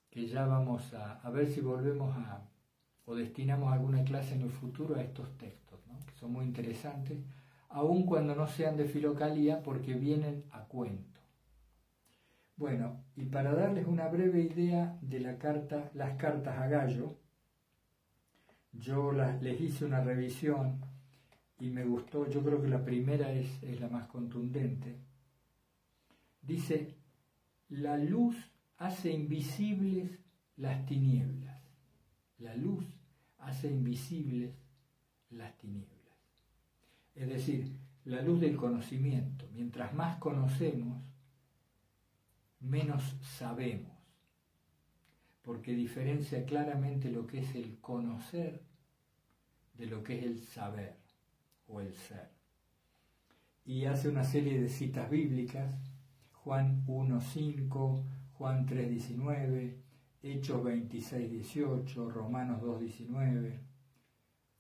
que 0.10 0.28
ya 0.28 0.46
vamos 0.46 0.94
a, 0.94 1.20
a 1.22 1.30
ver 1.30 1.52
si 1.52 1.62
volvemos 1.62 2.16
a, 2.18 2.48
o 3.06 3.16
destinamos 3.16 3.72
alguna 3.72 4.04
clase 4.04 4.36
en 4.36 4.42
el 4.42 4.52
futuro 4.52 4.96
a 4.96 5.02
estos 5.02 5.38
textos, 5.38 5.80
que 6.06 6.16
son 6.16 6.32
muy 6.32 6.46
interesantes, 6.46 7.18
aun 7.70 8.06
cuando 8.06 8.36
no 8.36 8.48
sean 8.48 8.78
de 8.78 8.86
filocalía 8.86 9.62
porque 9.64 9.94
vienen 9.96 10.46
a 10.52 10.64
cuento. 10.66 11.20
Bueno, 12.56 13.04
y 13.16 13.26
para 13.26 13.54
darles 13.54 13.88
una 13.88 14.08
breve 14.08 14.42
idea 14.42 14.98
de 15.02 15.20
la 15.20 15.38
carta, 15.38 15.90
las 15.94 16.18
cartas 16.18 16.58
a 16.60 16.68
Gallo, 16.68 17.18
yo 18.72 19.12
les 19.12 19.60
hice 19.60 19.86
una 19.86 20.02
revisión 20.02 20.80
y 21.60 21.70
me 21.70 21.84
gustó, 21.84 22.30
yo 22.30 22.44
creo 22.44 22.62
que 22.62 22.68
la 22.68 22.84
primera 22.84 23.32
es, 23.32 23.62
es 23.64 23.80
la 23.80 23.90
más 23.90 24.08
contundente. 24.08 24.98
Dice, 26.42 26.96
la 27.70 27.98
luz 27.98 28.53
hace 28.84 29.12
invisibles 29.12 30.12
las 30.58 30.86
tinieblas. 30.86 31.58
La 32.40 32.54
luz 32.56 32.84
hace 33.38 33.70
invisibles 33.70 34.54
las 35.30 35.58
tinieblas. 35.58 36.18
Es 37.16 37.30
decir, 37.30 37.72
la 38.04 38.22
luz 38.22 38.42
del 38.42 38.58
conocimiento. 38.58 39.48
Mientras 39.54 39.94
más 39.94 40.18
conocemos, 40.18 41.02
menos 42.60 43.02
sabemos, 43.22 43.94
porque 45.44 45.74
diferencia 45.74 46.46
claramente 46.46 47.10
lo 47.10 47.26
que 47.26 47.40
es 47.40 47.56
el 47.56 47.80
conocer 47.80 48.64
de 49.76 49.86
lo 49.86 50.04
que 50.04 50.20
es 50.20 50.26
el 50.26 50.44
saber 50.44 50.98
o 51.68 51.80
el 51.80 51.94
ser. 51.94 52.32
Y 53.64 53.86
hace 53.86 54.10
una 54.10 54.26
serie 54.26 54.62
de 54.62 54.68
citas 54.68 55.10
bíblicas, 55.10 55.74
Juan 56.34 56.86
1.5, 56.86 58.04
Juan 58.44 58.68
3.19, 58.68 59.74
Hechos 60.22 60.62
26.18, 60.62 62.12
Romanos 62.12 62.62
2.19, 62.62 63.58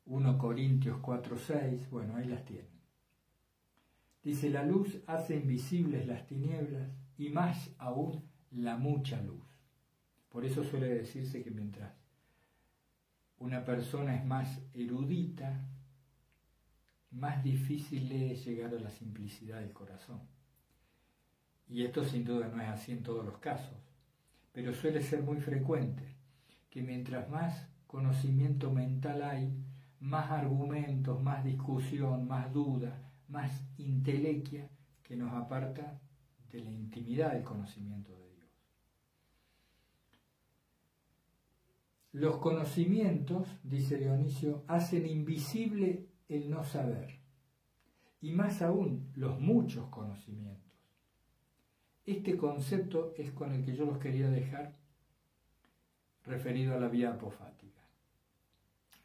1 0.06 0.38
Corintios 0.38 1.02
4.6, 1.02 1.90
bueno, 1.90 2.16
ahí 2.16 2.24
las 2.28 2.46
tienen. 2.46 2.72
Dice, 4.24 4.50
la 4.50 4.64
luz 4.64 5.02
hace 5.06 5.36
invisibles 5.36 6.08
las 6.08 6.26
tinieblas 6.26 6.94
y 7.18 7.28
más 7.28 7.72
aún 7.78 8.24
la 8.52 8.78
mucha 8.78 9.22
luz. 9.22 9.44
Por 10.30 10.46
eso 10.46 10.64
suele 10.64 10.88
decirse 10.88 11.44
que 11.44 11.52
mientras 11.52 11.94
una 13.38 13.66
persona 13.66 14.16
es 14.16 14.24
más 14.24 14.62
erudita, 14.74 15.68
más 17.12 17.44
difícil 17.44 18.10
es 18.14 18.46
llegar 18.46 18.74
a 18.74 18.80
la 18.80 18.92
simplicidad 18.92 19.60
del 19.60 19.74
corazón 19.74 20.22
y 21.74 21.84
esto 21.86 22.04
sin 22.04 22.24
duda 22.24 22.48
no 22.50 22.62
es 22.62 22.70
así 22.70 22.92
en 22.92 23.02
todos 23.02 23.26
los 23.26 23.40
casos, 23.40 23.76
pero 24.52 24.76
suele 24.76 25.02
ser 25.02 25.24
muy 25.24 25.38
frecuente 25.38 26.04
que 26.70 26.84
mientras 26.84 27.28
más 27.32 27.68
conocimiento 27.88 28.72
mental 28.72 29.24
hay, 29.24 29.52
más 30.00 30.30
argumentos, 30.30 31.20
más 31.24 31.44
discusión, 31.44 32.28
más 32.28 32.54
duda, 32.54 33.12
más 33.28 33.66
intelequia 33.78 34.70
que 35.02 35.16
nos 35.16 35.34
aparta 35.34 36.00
de 36.52 36.60
la 36.60 36.70
intimidad 36.70 37.34
del 37.34 37.42
conocimiento 37.42 38.12
de 38.12 38.30
Dios. 38.30 38.48
Los 42.12 42.38
conocimientos, 42.38 43.48
dice 43.64 43.98
Dionisio, 43.98 44.64
hacen 44.68 45.08
invisible 45.08 46.08
el 46.30 46.52
no 46.52 46.64
saber, 46.64 47.20
y 48.22 48.32
más 48.32 48.62
aún 48.62 49.12
los 49.16 49.40
muchos 49.40 49.90
conocimientos. 49.90 50.63
Este 52.06 52.36
concepto 52.36 53.14
es 53.18 53.32
con 53.32 53.54
el 53.54 53.64
que 53.64 53.76
yo 53.76 53.86
los 53.86 53.98
quería 53.98 54.30
dejar 54.30 54.76
referido 56.26 56.76
a 56.76 56.80
la 56.80 56.90
vía 56.90 57.12
apofática. 57.12 57.82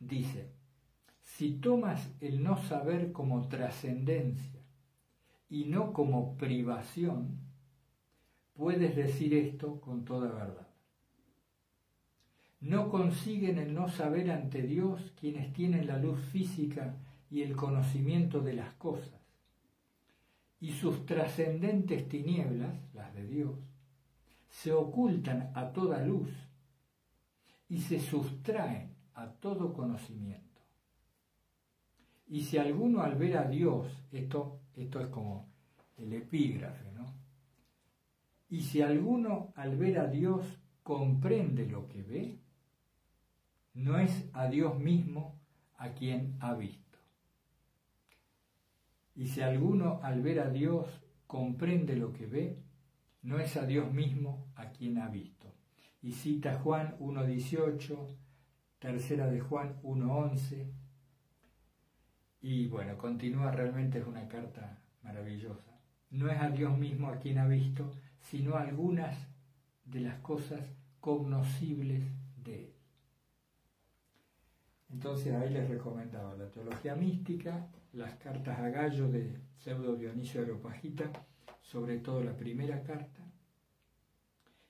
Dice, 0.00 0.50
si 1.22 1.52
tomas 1.52 2.10
el 2.20 2.42
no 2.42 2.56
saber 2.56 3.12
como 3.12 3.48
trascendencia 3.48 4.60
y 5.48 5.66
no 5.66 5.92
como 5.92 6.36
privación, 6.36 7.38
puedes 8.54 8.96
decir 8.96 9.34
esto 9.34 9.80
con 9.80 10.04
toda 10.04 10.32
verdad. 10.32 10.66
No 12.60 12.88
consiguen 12.88 13.58
el 13.58 13.74
no 13.74 13.88
saber 13.88 14.32
ante 14.32 14.62
Dios 14.62 15.12
quienes 15.20 15.52
tienen 15.52 15.86
la 15.86 15.98
luz 15.98 16.20
física 16.32 16.96
y 17.30 17.42
el 17.42 17.54
conocimiento 17.54 18.40
de 18.40 18.54
las 18.54 18.72
cosas. 18.74 19.17
Y 20.60 20.72
sus 20.72 21.06
trascendentes 21.06 22.08
tinieblas, 22.08 22.74
las 22.94 23.14
de 23.14 23.26
Dios, 23.26 23.58
se 24.48 24.72
ocultan 24.72 25.52
a 25.54 25.72
toda 25.72 26.00
luz 26.04 26.30
y 27.68 27.80
se 27.80 28.00
sustraen 28.00 28.94
a 29.14 29.28
todo 29.28 29.72
conocimiento. 29.72 30.62
Y 32.26 32.42
si 32.42 32.58
alguno 32.58 33.02
al 33.02 33.16
ver 33.16 33.36
a 33.38 33.44
Dios, 33.44 33.86
esto, 34.12 34.60
esto 34.74 35.00
es 35.00 35.08
como 35.08 35.48
el 35.96 36.12
epígrafe, 36.12 36.90
¿no? 36.92 37.06
Y 38.50 38.62
si 38.62 38.82
alguno 38.82 39.52
al 39.56 39.76
ver 39.76 39.98
a 39.98 40.06
Dios 40.06 40.44
comprende 40.82 41.66
lo 41.66 41.88
que 41.88 42.02
ve, 42.02 42.38
no 43.74 43.98
es 43.98 44.28
a 44.32 44.48
Dios 44.48 44.78
mismo 44.78 45.38
a 45.76 45.90
quien 45.90 46.36
ha 46.40 46.54
visto. 46.54 46.87
Y 49.18 49.26
si 49.26 49.40
alguno 49.40 49.98
al 50.04 50.22
ver 50.22 50.38
a 50.38 50.48
Dios 50.48 50.86
comprende 51.26 51.96
lo 51.96 52.12
que 52.12 52.26
ve, 52.26 52.62
no 53.22 53.40
es 53.40 53.56
a 53.56 53.66
Dios 53.66 53.92
mismo 53.92 54.46
a 54.54 54.70
quien 54.70 54.96
ha 54.98 55.08
visto. 55.08 55.52
Y 56.00 56.12
cita 56.12 56.60
Juan 56.60 56.96
1.18, 57.00 58.16
tercera 58.78 59.26
de 59.26 59.40
Juan 59.40 59.82
1.11, 59.82 60.70
y 62.40 62.68
bueno, 62.68 62.96
continúa, 62.96 63.50
realmente 63.50 63.98
es 63.98 64.06
una 64.06 64.28
carta 64.28 64.78
maravillosa. 65.02 65.80
No 66.10 66.30
es 66.30 66.40
a 66.40 66.50
Dios 66.50 66.78
mismo 66.78 67.08
a 67.08 67.18
quien 67.18 67.38
ha 67.38 67.48
visto, 67.48 67.90
sino 68.20 68.54
algunas 68.54 69.18
de 69.84 69.98
las 69.98 70.20
cosas 70.20 70.60
cognoscibles 71.00 72.04
de 72.36 72.66
Él. 72.66 72.74
Entonces 74.90 75.34
ahí 75.34 75.50
les 75.50 75.68
recomendaba 75.68 76.36
la 76.36 76.48
teología 76.52 76.94
mística, 76.94 77.66
las 77.92 78.14
cartas 78.16 78.58
a 78.58 78.68
Gallo 78.68 79.08
de 79.08 79.38
Pseudo 79.58 79.96
Dionisio 79.96 80.40
Aeropagita, 80.40 81.10
sobre 81.62 81.98
todo 81.98 82.22
la 82.22 82.36
primera 82.36 82.82
carta, 82.82 83.22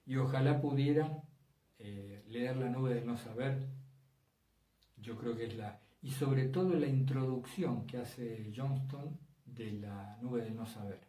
y 0.07 0.17
ojalá 0.17 0.61
pudieran 0.61 1.21
eh, 1.79 2.25
leer 2.29 2.57
La 2.57 2.71
nube 2.71 2.95
del 2.95 3.07
no 3.07 3.17
saber, 3.17 3.69
yo 4.97 5.17
creo 5.17 5.37
que 5.37 5.47
es 5.47 5.57
la, 5.57 5.81
y 6.03 6.11
sobre 6.11 6.49
todo 6.49 6.75
la 6.75 6.87
introducción 6.87 7.87
que 7.87 7.99
hace 7.99 8.53
Johnston 8.57 9.19
de 9.45 9.73
La 9.73 10.19
nube 10.21 10.43
del 10.43 10.57
no 10.57 10.67
saber. 10.67 11.01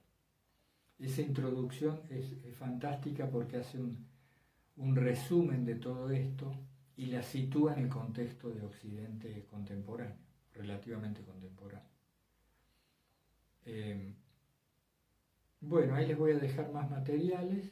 Esa 1.00 1.22
introducción 1.22 2.02
es, 2.10 2.36
fantástica 2.58 3.30
porque 3.30 3.58
hace 3.58 3.80
un 3.80 4.96
resumen 4.96 5.64
de 5.64 5.76
todo 5.76 6.10
esto 6.12 6.52
y 6.98 7.06
la 7.06 7.24
sitúa 7.24 7.74
en 7.74 7.86
el 7.86 7.90
contexto 7.90 8.50
de 8.50 8.62
Occidente 8.62 9.46
contemporáneo, 9.50 10.18
relativamente 10.54 11.22
contemporáneo. 11.22 11.99
Eh, 13.66 14.16
bueno, 15.62 15.96
ahí 15.96 16.08
les 16.08 16.18
voy 16.18 16.32
a 16.32 16.40
dejar 16.40 16.72
más 16.72 16.90
materiales 16.90 17.72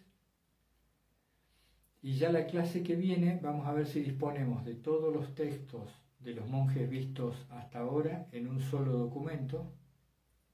y 2.01 2.17
ya 2.17 2.31
la 2.31 2.47
clase 2.47 2.83
que 2.83 2.95
viene 2.95 3.39
vamos 3.41 3.67
a 3.67 3.73
ver 3.73 3.87
si 3.87 4.01
disponemos 4.01 4.65
de 4.65 4.75
todos 4.75 5.13
los 5.13 5.35
textos 5.35 5.91
de 6.19 6.33
los 6.33 6.47
monjes 6.47 6.89
vistos 6.89 7.45
hasta 7.49 7.79
ahora 7.79 8.27
en 8.31 8.47
un 8.47 8.59
solo 8.59 8.93
documento. 8.93 9.71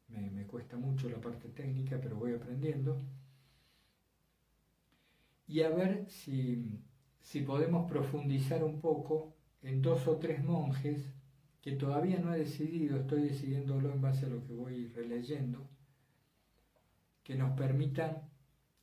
Me, 0.07 0.29
me 0.29 0.45
cuesta 0.45 0.77
mucho 0.77 1.09
la 1.09 1.19
parte 1.19 1.49
técnica, 1.49 1.99
pero 2.01 2.15
voy 2.17 2.33
aprendiendo. 2.33 3.01
Y 5.47 5.61
a 5.61 5.69
ver 5.69 6.05
si 6.09 6.79
si 7.23 7.41
podemos 7.41 7.89
profundizar 7.89 8.63
un 8.63 8.79
poco 8.81 9.33
en 9.61 9.81
dos 9.81 10.07
o 10.07 10.17
tres 10.17 10.43
monjes 10.43 11.09
que 11.63 11.71
todavía 11.71 12.19
no 12.19 12.33
he 12.33 12.39
decidido, 12.39 12.97
estoy 12.97 13.21
decidiéndolo 13.21 13.93
en 13.93 14.01
base 14.01 14.25
a 14.25 14.29
lo 14.29 14.45
que 14.45 14.53
voy 14.53 14.87
releyendo, 14.87 15.65
que 17.23 17.35
nos 17.35 17.57
permitan, 17.57 18.29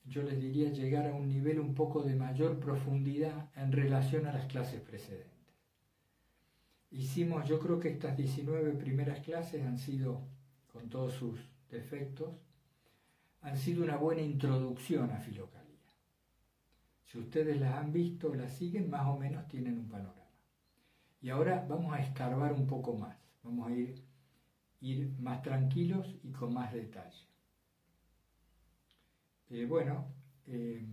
yo 0.07 0.23
les 0.23 0.41
diría, 0.41 0.73
llegar 0.73 1.07
a 1.07 1.15
un 1.15 1.29
nivel 1.29 1.61
un 1.61 1.75
poco 1.75 2.03
de 2.03 2.17
mayor 2.17 2.59
profundidad 2.59 3.51
en 3.55 3.71
relación 3.71 4.27
a 4.27 4.33
las 4.33 4.47
clases 4.47 4.81
precedentes. 4.81 5.29
Hicimos, 6.91 7.47
yo 7.47 7.61
creo 7.61 7.79
que 7.79 7.91
estas 7.91 8.17
19 8.17 8.73
primeras 8.73 9.21
clases 9.21 9.63
han 9.67 9.77
sido, 9.77 10.23
con 10.73 10.89
todos 10.89 11.13
sus 11.13 11.39
defectos, 11.71 12.31
han 13.43 13.59
sido 13.59 13.85
una 13.85 13.99
buena 13.99 14.23
introducción 14.23 15.11
a 15.11 15.19
Filoca. 15.19 15.61
Si 17.05 17.19
ustedes 17.19 17.61
las 17.61 17.75
han 17.75 17.93
visto, 17.93 18.35
las 18.35 18.57
siguen, 18.57 18.89
más 18.89 19.07
o 19.07 19.19
menos 19.19 19.47
tienen 19.49 19.79
un 19.79 19.89
panorama. 19.89 20.20
Y 21.23 21.31
ahora 21.31 21.67
vamos 21.69 21.93
a 21.93 22.01
escarbar 22.01 22.53
un 22.53 22.67
poco 22.67 22.95
más, 22.95 23.17
vamos 23.43 23.69
a 23.69 23.73
ir, 23.73 24.03
ir 24.81 25.13
más 25.19 25.43
tranquilos 25.43 26.17
y 26.23 26.33
con 26.33 26.55
más 26.55 26.73
detalle. 26.73 27.29
Eh, 29.51 29.67
bueno, 29.67 30.07
eh, 30.47 30.87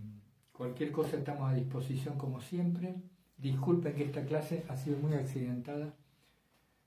cualquier 0.52 0.92
cosa 0.92 1.16
estamos 1.16 1.50
a 1.50 1.54
disposición 1.54 2.18
como 2.18 2.40
siempre. 2.40 2.94
Disculpen 3.38 3.94
que 3.94 4.04
esta 4.04 4.24
clase 4.26 4.64
ha 4.68 4.76
sido 4.76 4.98
muy 4.98 5.14
accidentada 5.14 5.94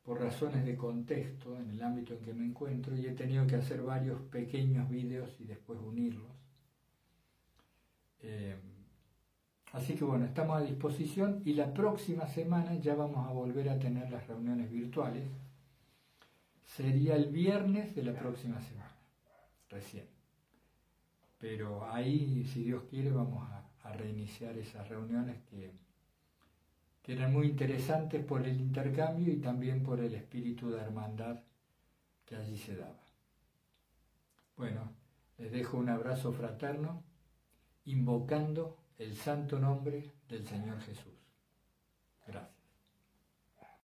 por 0.04 0.20
razones 0.20 0.66
de 0.66 0.76
contexto 0.76 1.58
en 1.58 1.70
el 1.70 1.82
ámbito 1.82 2.14
en 2.14 2.22
que 2.22 2.34
me 2.34 2.46
encuentro 2.46 2.96
y 2.96 3.06
he 3.06 3.14
tenido 3.14 3.48
que 3.48 3.56
hacer 3.56 3.82
varios 3.82 4.20
pequeños 4.24 4.90
vídeos 4.90 5.40
y 5.40 5.46
después 5.46 5.80
unirlos. 5.80 6.32
Eh, 8.20 8.56
Así 9.72 9.96
que 9.96 10.04
bueno, 10.04 10.26
estamos 10.26 10.58
a 10.58 10.62
disposición 10.62 11.42
y 11.46 11.54
la 11.54 11.74
próxima 11.74 12.28
semana 12.28 12.76
ya 12.76 12.94
vamos 12.94 13.26
a 13.26 13.32
volver 13.32 13.70
a 13.70 13.80
tener 13.80 14.12
las 14.12 14.28
reuniones 14.28 14.70
virtuales. 14.70 15.24
Sería 16.66 17.16
el 17.16 17.28
viernes 17.28 17.96
de 17.96 18.04
la 18.04 18.14
próxima 18.14 18.60
semana, 18.62 18.96
recién. 19.70 20.06
Pero 21.40 21.90
ahí, 21.92 22.46
si 22.46 22.64
Dios 22.64 22.84
quiere, 22.90 23.12
vamos 23.12 23.50
a, 23.50 23.58
reiniciar 23.94 24.58
esas 24.58 24.88
reuniones 24.88 25.42
que, 25.50 25.74
que 27.02 27.12
eran 27.12 27.34
muy 27.34 27.48
interesantes 27.48 28.24
por 28.24 28.48
el 28.48 28.62
intercambio 28.62 29.34
y 29.34 29.38
también 29.38 29.84
por 29.84 30.00
el 30.00 30.14
espíritu 30.14 30.70
de 30.70 30.80
hermandad 30.80 31.42
que 32.26 32.38
allí 32.38 32.56
se 32.58 32.78
daba. 32.78 33.04
Bueno, 34.56 34.94
les 35.38 35.52
dejo 35.52 35.78
un 35.78 35.90
abrazo 35.90 36.32
fraterno, 36.32 37.04
invocando 37.84 38.81
el 38.98 39.16
santo 39.16 39.60
nombre 39.60 40.12
del 40.28 40.46
Señor 40.48 40.80
Jesús. 40.82 41.14
Gracias. 42.28 42.61